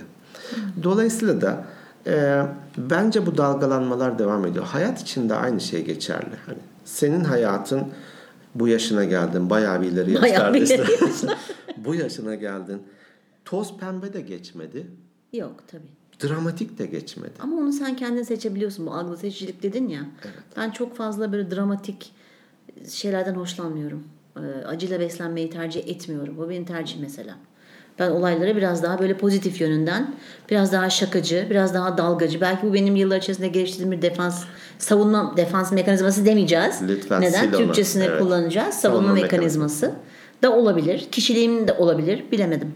Dolayısıyla 0.84 1.42
da 1.42 1.66
e, 2.08 2.42
bence 2.78 3.26
bu 3.26 3.38
dalgalanmalar 3.38 4.20
devam 4.20 4.46
ediyor. 4.46 4.66
Hayat 4.66 5.02
için 5.02 5.30
de 5.30 5.36
aynı 5.36 5.62
şey 5.62 5.86
geçerli. 5.86 6.36
Hani 6.46 6.58
senin 6.86 7.24
hayatın 7.24 7.88
bu 8.56 8.68
yaşına 8.68 9.04
geldin, 9.04 9.50
bayağı 9.50 9.82
bir 9.82 9.88
ileri 9.88 10.12
yaşlardasın. 10.12 11.30
bu 11.78 11.96
yaşına 11.96 12.36
geldin. 12.36 12.84
Toz 13.46 13.78
pembe 13.78 14.14
de 14.14 14.22
geçmedi. 14.22 14.88
Yok 15.34 15.64
tabii. 15.68 15.99
Dramatik 16.24 16.80
de 16.80 16.86
geçmedi. 16.86 17.32
Ama 17.40 17.56
onu 17.58 17.74
sen 17.74 17.96
kendin 17.96 18.24
seçebiliyorsun. 18.24 18.86
Bu 18.88 18.94
algı 18.94 19.18
seçicilik 19.18 19.64
dedin 19.64 19.88
ya. 19.88 20.02
Ben 20.58 20.70
çok 20.72 20.96
fazla 20.96 21.32
böyle 21.32 21.52
dramatik 21.52 22.12
şeylerden 22.90 23.36
hoşlanmıyorum. 23.36 24.04
Ee, 24.38 24.66
Acıyla 24.66 25.00
beslenmeyi 25.00 25.50
tercih 25.50 25.88
etmiyorum. 25.88 26.38
Bu 26.38 26.50
benim 26.50 26.66
tercih 26.66 26.96
mesela. 27.02 27.36
Ben 28.00 28.12
olaylara 28.12 28.56
biraz 28.56 28.84
daha 28.84 29.00
böyle 29.00 29.18
pozitif 29.18 29.62
yönünden, 29.62 30.16
biraz 30.50 30.72
daha 30.74 30.90
şakacı, 30.90 31.48
biraz 31.50 31.74
daha 31.74 31.98
dalgacı. 31.98 32.42
Belki 32.42 32.68
bu 32.68 32.74
benim 32.74 32.96
yıllar 32.96 33.18
içerisinde 33.18 33.48
geliştirdiğim 33.48 33.92
bir 33.92 34.02
defans, 34.02 34.44
savunma 34.78 35.34
defans 35.38 35.72
mekanizması 35.72 36.26
demeyeceğiz. 36.26 36.80
Lütfen 36.88 37.22
Neden? 37.22 37.52
Türkçesini 37.52 38.04
Evet. 38.04 38.20
kullanacağız. 38.22 38.76
Savunma, 38.76 39.02
Savunma 39.08 39.22
mekanizması 39.22 39.92
da 40.44 40.56
olabilir. 40.56 41.08
Kişiliğim 41.12 41.68
de 41.68 41.74
olabilir. 41.74 42.24
Bilemedim. 42.32 42.74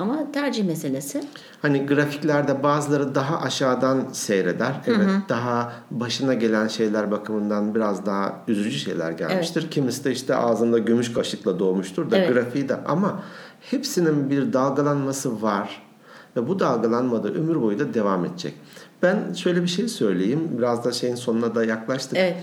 Ama 0.00 0.32
tercih 0.32 0.64
meselesi. 0.64 1.24
Hani 1.62 1.86
grafiklerde 1.86 2.62
bazıları 2.62 3.14
daha 3.14 3.40
aşağıdan 3.40 4.08
seyreder. 4.12 4.72
Evet, 4.86 5.08
daha 5.28 5.72
başına 5.90 6.34
gelen 6.34 6.68
şeyler 6.68 7.10
bakımından 7.10 7.74
biraz 7.74 8.06
daha 8.06 8.42
üzücü 8.48 8.78
şeyler 8.78 9.10
gelmiştir. 9.10 9.70
Kimisi 9.70 10.04
de 10.04 10.12
işte 10.12 10.34
ağzında 10.34 10.78
gümüş 10.78 11.12
kaşıkla 11.12 11.58
doğmuştur 11.58 12.10
da 12.10 12.16
Evet. 12.16 12.32
grafiği 12.32 12.68
de 12.68 12.76
ama 12.76 13.22
hepsinin 13.60 14.30
bir 14.30 14.52
dalgalanması 14.52 15.42
var 15.42 15.82
ve 16.36 16.48
bu 16.48 16.60
dalgalanma 16.60 17.22
da 17.24 17.28
ömür 17.28 17.62
boyu 17.62 17.78
da 17.78 17.94
devam 17.94 18.24
edecek. 18.24 18.54
Ben 19.02 19.32
şöyle 19.32 19.62
bir 19.62 19.68
şey 19.68 19.88
söyleyeyim. 19.88 20.48
Biraz 20.58 20.84
da 20.84 20.92
şeyin 20.92 21.14
sonuna 21.14 21.54
da 21.54 21.64
yaklaştık. 21.64 22.18
Evet. 22.18 22.36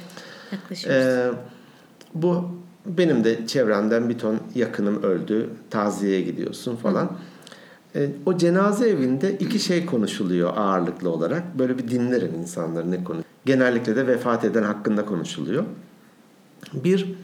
Yaklaşıyoruz. 0.52 1.06
Ee, 1.06 1.32
bu 2.14 2.50
benim 2.86 3.24
de 3.24 3.48
çevremden 3.48 4.10
bir 4.10 4.20
ton 4.20 4.40
yakınım 4.56 5.04
öldü. 5.04 5.50
Taziyeye 5.70 6.22
gidiyorsun 6.22 6.76
falan. 6.76 7.12
Ee, 7.98 8.10
o 8.26 8.38
cenaze 8.38 8.90
evinde 8.90 9.38
iki 9.38 9.60
şey 9.60 9.86
konuşuluyor 9.86 10.58
ağırlıklı 10.58 11.10
olarak. 11.10 11.60
Böyle 11.60 11.78
bir 11.78 11.88
dinlerim 11.88 12.36
insanları 12.40 12.92
ne 12.92 13.04
konu. 13.04 13.20
Genellikle 13.46 13.96
de 13.96 14.08
vefat 14.08 14.46
eden 14.46 14.64
hakkında 14.64 15.06
konuşuluyor. 15.06 15.64
Bir, 16.74 17.16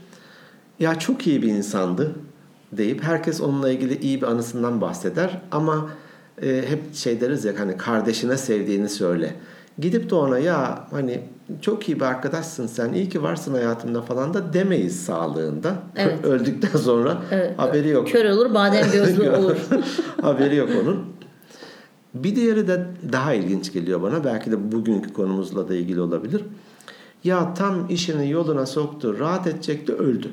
ya 0.79 0.99
çok 0.99 1.27
iyi 1.27 1.41
bir 1.41 1.47
insandı 1.47 2.15
deyip 2.71 3.03
herkes 3.03 3.41
onunla 3.41 3.69
ilgili 3.69 3.97
iyi 3.99 4.21
bir 4.21 4.27
anısından 4.27 4.81
bahseder 4.81 5.41
ama 5.51 5.89
e, 6.41 6.63
hep 6.67 6.95
şey 6.95 7.21
deriz 7.21 7.45
ya 7.45 7.53
hani 7.59 7.77
kardeşine 7.77 8.37
sevdiğini 8.37 8.89
söyle. 8.89 9.35
Gidip 9.79 10.09
de 10.09 10.15
ona 10.15 10.39
ya 10.39 10.87
hani 10.91 11.21
çok 11.61 11.89
iyi 11.89 11.95
bir 11.99 12.05
arkadaşsın 12.05 12.67
sen 12.67 12.93
iyi 12.93 13.09
ki 13.09 13.23
varsın 13.23 13.53
hayatımda 13.53 14.01
falan 14.01 14.33
da 14.33 14.53
demeyiz 14.53 15.05
sağlığında. 15.05 15.75
Evet. 15.95 16.17
Öldükten 16.25 16.79
sonra 16.79 17.17
Evet. 17.31 17.59
haberi 17.59 17.89
yok. 17.89 18.07
Kör 18.07 18.25
olur, 18.29 18.53
badem 18.53 18.85
gözlü 18.93 19.29
olur. 19.37 19.55
Haberi 20.21 20.55
yok 20.55 20.69
onun. 20.83 21.05
Bir 22.13 22.35
diğeri 22.35 22.67
de 22.67 22.85
daha 23.11 23.33
ilginç 23.33 23.73
geliyor 23.73 24.01
bana. 24.01 24.23
Belki 24.23 24.51
de 24.51 24.71
bugünkü 24.71 25.13
konumuzla 25.13 25.69
da 25.69 25.75
ilgili 25.75 26.01
olabilir. 26.01 26.41
Ya 27.23 27.53
tam 27.53 27.89
işini 27.89 28.29
yoluna 28.29 28.65
soktu, 28.65 29.19
rahat 29.19 29.47
edecekti, 29.47 29.93
öldü. 29.93 30.27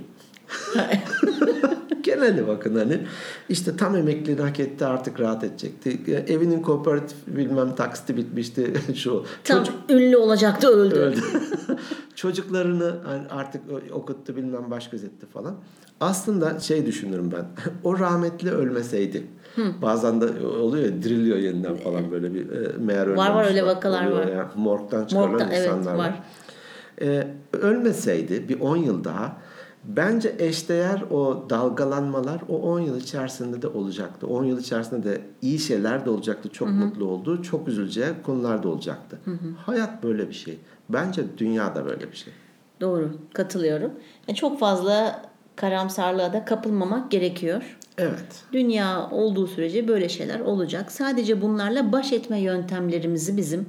Genelde 2.21 2.49
bakın 2.49 2.77
hani 2.77 3.01
işte 3.49 3.77
tam 3.77 3.97
emekliliğini 3.97 4.41
hak 4.41 4.61
etti 4.61 4.87
artık 4.87 5.21
rahat 5.21 5.45
edecekti. 5.45 6.01
Evinin 6.29 6.63
kooperatif 6.63 7.17
bilmem 7.27 7.75
taksiti 7.75 8.17
bitmişti 8.17 8.75
şu. 8.95 9.25
Tam 9.45 9.59
Çocuk 9.59 9.75
ünlü 9.91 10.17
olacaktı 10.17 10.69
öldü. 10.69 10.95
öldü. 10.95 11.21
Çocuklarını 12.15 12.95
hani 13.05 13.29
artık 13.31 13.63
okuttu 13.93 14.37
bilmem 14.37 14.71
baş 14.71 14.91
gözetti 14.91 15.27
falan. 15.27 15.55
Aslında 16.01 16.61
şey 16.61 16.87
düşünürüm 16.87 17.33
ben. 17.33 17.45
o 17.85 17.99
rahmetli 17.99 18.51
ölmeseydi. 18.51 19.27
Bazen 19.83 20.21
de 20.21 20.47
oluyor 20.47 20.85
ya 20.85 21.03
diriliyor 21.03 21.39
yeniden 21.39 21.77
falan 21.77 22.11
böyle 22.11 22.35
bir 22.35 22.51
e, 22.51 22.73
meğer 22.79 23.03
ölmemiş. 23.07 23.19
var, 23.29 23.45
öyle 23.47 23.67
vakalar 23.67 24.07
oluyor 24.07 24.21
var. 24.21 24.27
Ya. 24.33 24.51
Morgdan 24.57 25.05
çıkarılan 25.05 25.31
Morgdan, 25.31 25.51
evet, 25.51 25.67
insanlar 25.69 25.95
var. 25.95 25.99
var. 25.99 26.23
E, 27.03 27.27
ölmeseydi 27.53 28.49
bir 28.49 28.61
10 28.61 28.77
yıl 28.77 29.05
daha 29.05 29.37
bence 29.85 30.35
eşdeğer 30.39 31.03
o 31.11 31.47
dalgalanmalar 31.51 32.41
o 32.49 32.57
10 32.57 32.81
yıl 32.81 33.01
içerisinde 33.01 33.63
de 33.63 33.69
olacaktı. 33.69 34.27
10 34.27 34.45
yıl 34.45 34.61
içerisinde 34.61 35.03
de 35.11 35.21
iyi 35.43 35.59
şeyler 35.59 36.05
de 36.07 36.11
olacaktı. 36.11 36.49
Çok 36.49 36.69
mutlu 36.69 37.05
olduğu, 37.05 37.43
çok 37.43 37.69
üzüleceği 37.69 38.09
konular 38.27 38.63
da 38.63 38.69
olacaktı. 38.69 39.19
Hayat 39.67 40.03
böyle 40.03 40.29
bir 40.29 40.35
şey. 40.35 40.59
Bence 40.89 41.25
dünya 41.39 41.75
da 41.75 41.87
böyle 41.87 42.13
bir 42.13 42.17
şey. 42.17 42.33
Doğru, 42.81 43.11
katılıyorum. 43.35 43.91
Yani 44.29 44.37
çok 44.37 44.59
fazla 44.59 45.23
karamsarlığa 45.57 46.33
da 46.33 46.45
kapılmamak 46.45 47.11
gerekiyor. 47.11 47.77
Evet. 47.99 48.45
Dünya 48.53 49.11
olduğu 49.11 49.47
sürece 49.47 49.89
böyle 49.89 50.09
şeyler 50.09 50.41
olacak. 50.41 50.93
Sadece 50.93 51.43
bunlarla 51.43 51.93
baş 51.93 52.13
etme 52.13 52.41
yöntemlerimizi 52.41 53.37
bizim 53.37 53.67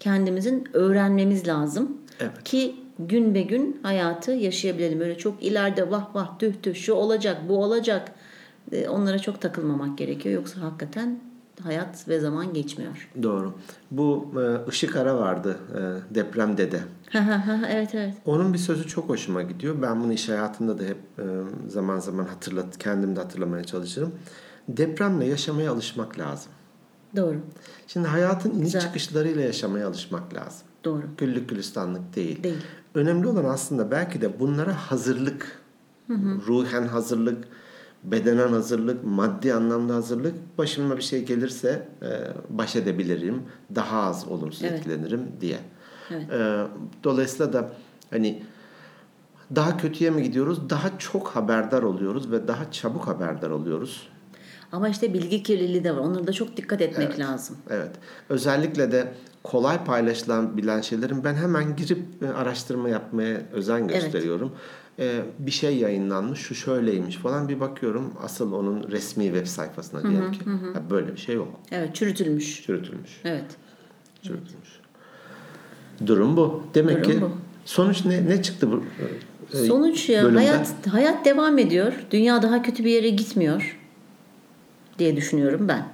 kendimizin 0.00 0.68
öğrenmemiz 0.72 1.48
lazım. 1.48 1.98
Evet. 2.20 2.44
Ki 2.44 2.74
gün 3.08 3.34
be 3.34 3.42
gün 3.42 3.80
hayatı 3.82 4.30
yaşayabilelim. 4.32 5.00
Öyle 5.00 5.18
çok 5.18 5.42
ileride 5.42 5.90
vah 5.90 6.14
vah 6.14 6.38
tüh 6.38 6.52
tüh 6.62 6.74
şu 6.74 6.92
olacak 6.94 7.36
bu 7.48 7.62
olacak. 7.64 8.12
E, 8.72 8.88
Onlara 8.88 9.18
çok 9.18 9.40
takılmamak 9.40 9.98
gerekiyor. 9.98 10.34
Yoksa 10.34 10.60
hakikaten 10.60 11.20
hayat 11.62 12.08
ve 12.08 12.20
zaman 12.20 12.54
geçmiyor. 12.54 13.10
Doğru. 13.22 13.54
Bu 13.90 14.34
e, 14.66 14.70
Işık 14.70 14.96
Ara 14.96 15.16
vardı 15.18 15.56
e, 15.74 16.14
deprem 16.14 16.56
dede. 16.56 16.80
evet 17.70 17.94
evet. 17.94 18.14
Onun 18.26 18.52
bir 18.52 18.58
sözü 18.58 18.86
çok 18.86 19.08
hoşuma 19.08 19.42
gidiyor. 19.42 19.82
Ben 19.82 20.02
bunu 20.02 20.12
iş 20.12 20.28
hayatımda 20.28 20.78
da 20.78 20.82
hep 20.82 20.98
e, 21.18 21.24
zaman 21.68 21.98
zaman 21.98 22.24
hatırlat, 22.24 22.78
kendim 22.78 23.16
de 23.16 23.20
hatırlamaya 23.20 23.64
çalışırım. 23.64 24.12
Depremle 24.68 25.26
yaşamaya 25.26 25.72
alışmak 25.72 26.18
lazım. 26.18 26.52
Doğru. 27.16 27.36
Şimdi 27.86 28.08
hayatın 28.08 28.50
iniş 28.50 28.64
Güzel. 28.64 28.80
çıkışlarıyla 28.80 29.42
yaşamaya 29.42 29.88
alışmak 29.88 30.34
lazım. 30.34 30.66
Doğru. 30.84 31.02
Güllük 31.18 31.48
gülistanlık 31.48 32.16
değil. 32.16 32.42
Değil. 32.42 32.56
Önemli 32.94 33.26
olan 33.26 33.44
aslında 33.44 33.90
belki 33.90 34.20
de 34.20 34.40
bunlara 34.40 34.74
hazırlık, 34.74 35.62
ruhen 36.46 36.86
hazırlık, 36.86 37.44
bedenen 38.04 38.48
hazırlık, 38.48 39.04
maddi 39.04 39.54
anlamda 39.54 39.94
hazırlık. 39.94 40.34
Başıma 40.58 40.96
bir 40.96 41.02
şey 41.02 41.24
gelirse 41.24 41.88
e, 42.02 42.08
baş 42.50 42.76
edebilirim, 42.76 43.42
daha 43.74 44.02
az 44.02 44.28
olumsuz 44.28 44.62
Evet. 44.62 44.72
etkilenirim 44.72 45.22
diye. 45.40 45.58
Evet. 46.10 46.30
E, 46.32 46.66
dolayısıyla 47.04 47.52
da 47.52 47.72
hani 48.10 48.42
Daha 49.54 49.76
kötüye 49.76 50.10
mi 50.10 50.22
gidiyoruz? 50.22 50.70
Daha 50.70 50.98
çok 50.98 51.28
haberdar 51.28 51.82
oluyoruz 51.82 52.30
ve 52.32 52.48
daha 52.48 52.72
çabuk 52.72 53.06
haberdar 53.06 53.50
oluyoruz. 53.50 54.08
Ama 54.72 54.88
işte 54.88 55.14
bilgi 55.14 55.42
kirliliği 55.42 55.84
de 55.84 55.92
var. 55.96 55.98
Onlara 56.00 56.26
da 56.26 56.32
çok 56.32 56.56
dikkat 56.56 56.80
etmek 56.80 57.18
lazım. 57.18 57.56
Evet. 57.70 57.90
Özellikle 58.28 58.92
de 58.92 59.12
kolay 59.44 59.84
paylaşılan 59.84 60.56
bilen 60.56 60.80
şeylerin 60.80 61.24
ben 61.24 61.34
hemen 61.34 61.76
girip 61.76 61.98
e, 62.22 62.28
araştırma 62.28 62.88
yapmaya 62.88 63.40
özen 63.52 63.88
gösteriyorum. 63.88 64.52
Ee, 64.98 65.20
bir 65.38 65.50
şey 65.50 65.76
yayınlanmış, 65.76 66.40
şu 66.40 66.54
şöyleymiş 66.54 67.16
falan 67.16 67.48
bir 67.48 67.60
bakıyorum. 67.60 68.12
Asıl 68.22 68.52
onun 68.52 68.90
resmi 68.90 69.24
web 69.24 69.46
sayfasına 69.46 70.02
diyelim 70.02 70.32
ki. 70.32 70.40
Ya 70.74 70.90
böyle 70.90 71.12
bir 71.12 71.20
şey 71.20 71.34
yok. 71.34 71.48
Evet, 71.70 71.94
çürütülmüş. 71.94 72.62
Çürütülmüş. 72.66 73.20
Evet. 73.24 73.44
Çürütülmüş. 74.22 74.80
Durum 76.06 76.36
bu. 76.36 76.62
Demek 76.74 77.04
Durum 77.04 77.10
ki 77.12 77.20
bu. 77.20 77.30
sonuç 77.64 78.04
ne 78.04 78.26
ne 78.26 78.42
çıktı 78.42 78.72
bu? 78.72 78.84
e, 79.56 79.64
Sonuç 79.66 80.08
ya 80.08 80.24
bölümden? 80.24 80.38
hayat 80.46 80.86
hayat 80.90 81.24
devam 81.24 81.58
ediyor. 81.58 81.92
Dünya 82.10 82.42
daha 82.42 82.62
kötü 82.62 82.84
bir 82.84 82.90
yere 82.90 83.08
gitmiyor 83.10 83.79
diye 84.98 85.16
düşünüyorum 85.16 85.68
ben. 85.68 85.84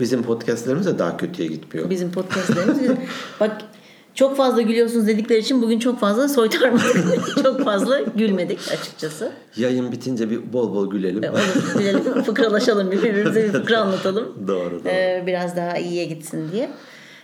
Bizim 0.00 0.22
podcastlerimiz 0.22 0.86
de 0.86 0.98
daha 0.98 1.16
kötüye 1.16 1.48
gitmiyor. 1.48 1.90
Bizim 1.90 2.12
podcastlerimiz 2.12 2.78
bak 3.40 3.62
çok 4.14 4.36
fazla 4.36 4.62
gülüyorsunuz 4.62 5.06
dedikleri 5.06 5.38
için 5.38 5.62
bugün 5.62 5.78
çok 5.78 6.00
fazla 6.00 6.28
soytarmadık. 6.28 7.36
çok 7.42 7.64
fazla 7.64 8.00
gülmedik 8.00 8.58
açıkçası. 8.72 9.32
Yayın 9.56 9.92
bitince 9.92 10.30
bir 10.30 10.52
bol 10.52 10.74
bol 10.74 10.90
gülelim. 10.90 11.22
Onu 11.32 11.78
gülelim, 11.78 12.22
fıkralaşalım 12.22 12.90
birbirimize 12.90 13.44
bir 13.44 13.52
fıkra 13.52 13.78
anlatalım. 13.78 14.48
doğru 14.48 14.70
doğru. 14.70 14.88
Ee, 14.88 15.24
biraz 15.26 15.56
daha 15.56 15.78
iyiye 15.78 16.04
gitsin 16.04 16.52
diye. 16.52 16.70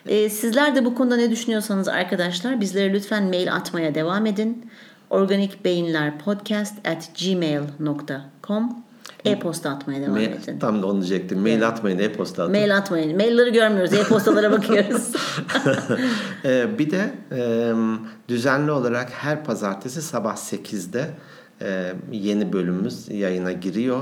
Ee, 0.06 0.28
sizler 0.28 0.74
de 0.74 0.84
bu 0.84 0.94
konuda 0.94 1.16
ne 1.16 1.30
düşünüyorsanız 1.30 1.88
arkadaşlar 1.88 2.60
bizlere 2.60 2.92
lütfen 2.92 3.24
mail 3.24 3.54
atmaya 3.54 3.94
devam 3.94 4.26
edin. 4.26 4.70
Organik 5.10 5.64
Beyinler 5.64 6.18
Podcast 6.18 6.88
at 6.88 7.10
gmail.com 7.20 8.85
e-posta 9.30 9.70
atmaya 9.70 10.00
devam 10.00 10.12
Mail, 10.12 10.32
edin. 10.32 10.58
tam 10.58 10.82
da 10.82 10.86
onu 10.86 11.00
diyecektim. 11.00 11.40
Mail 11.40 11.68
atmayın, 11.68 11.98
e-posta 11.98 12.42
atın. 12.42 12.52
Mail 12.52 12.76
atmayın. 12.76 13.16
Mailleri 13.16 13.52
görmüyoruz. 13.52 13.92
E-postalara 13.92 14.52
bakıyoruz. 14.52 15.12
Ee, 16.44 16.66
bir 16.78 16.90
de 16.90 17.10
e, 17.32 17.72
düzenli 18.28 18.70
olarak 18.70 19.10
her 19.10 19.44
pazartesi 19.44 20.02
sabah 20.02 20.36
8'de 20.36 21.10
e, 21.60 21.92
yeni 22.12 22.52
bölümümüz 22.52 23.08
yayına 23.08 23.52
giriyor. 23.52 24.00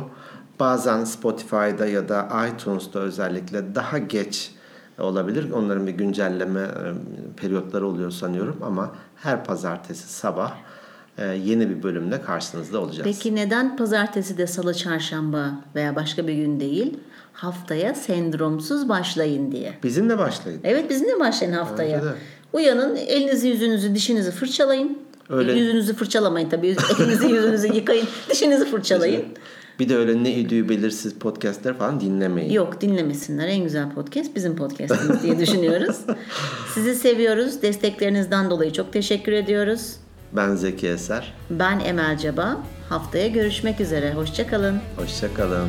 Bazen 0.61 1.05
Spotify'da 1.05 1.87
ya 1.87 2.09
da 2.09 2.29
iTunes'da 2.49 3.01
özellikle 3.01 3.75
daha 3.75 3.99
geç 3.99 4.51
olabilir. 4.99 5.51
Onların 5.51 5.87
bir 5.87 5.93
güncelleme 5.93 6.61
e, 6.61 6.67
periyotları 7.37 7.87
oluyor 7.87 8.11
sanıyorum 8.11 8.57
ama 8.63 8.91
her 9.17 9.45
pazartesi 9.45 10.13
sabah 10.13 10.51
e, 10.51 10.64
yeni 11.19 11.71
bir 11.71 11.83
bölümle 11.83 12.23
karşınızda 12.23 12.81
olacağız. 12.81 13.05
Peki 13.05 13.35
neden 13.35 13.77
pazartesi 13.77 14.39
de 14.39 14.47
salı 14.47 14.75
çarşamba 14.75 15.51
veya 15.75 15.97
başka 15.97 16.27
bir 16.27 16.35
gün 16.35 16.61
değil? 16.61 16.97
Haftaya 17.33 17.95
sendromsuz 17.95 18.89
başlayın 18.89 19.53
diye. 19.53 19.73
Bizimle 19.83 20.19
başlayın. 20.19 20.61
Evet 20.65 20.91
bizimle 20.91 21.21
başlayın 21.21 21.53
haftaya. 21.53 22.05
De. 22.05 22.09
Uyanın, 22.53 22.97
elinizi, 22.97 23.49
yüzünüzü, 23.49 23.95
dişinizi 23.95 24.31
fırçalayın. 24.31 24.99
Öyle. 25.29 25.53
Yüzünüzü 25.53 25.95
fırçalamayın 25.95 26.49
tabii. 26.49 26.77
Elinizi, 27.01 27.27
yüzünüzü 27.27 27.67
yıkayın. 27.75 28.07
Dişinizi 28.31 28.65
fırçalayın. 28.65 29.25
Bir 29.79 29.89
de 29.89 29.97
öyle 29.97 30.25
ne 30.25 30.33
idüğü 30.35 30.69
belirsiz 30.69 31.15
podcastler 31.15 31.79
falan 31.79 32.01
dinlemeyin. 32.01 32.53
Yok 32.53 32.81
dinlemesinler. 32.81 33.49
En 33.49 33.65
güzel 33.65 33.91
podcast 33.91 34.37
bizim 34.37 34.57
podcastimiz 34.57 35.23
diye 35.23 35.39
düşünüyoruz. 35.39 35.97
Sizi 36.75 36.95
seviyoruz. 36.95 37.63
Desteklerinizden 37.63 38.51
dolayı 38.51 38.73
çok 38.73 38.93
teşekkür 38.93 39.33
ediyoruz. 39.33 39.97
Ben 40.37 40.55
Zeki 40.57 40.89
Eser. 40.89 41.33
Ben 41.51 41.81
Emel 41.81 42.19
Caba. 42.19 42.57
Haftaya 42.89 43.29
görüşmek 43.29 43.81
üzere. 43.81 44.15
Hoşçakalın. 44.15 44.81
Hoşçakalın. 44.97 45.69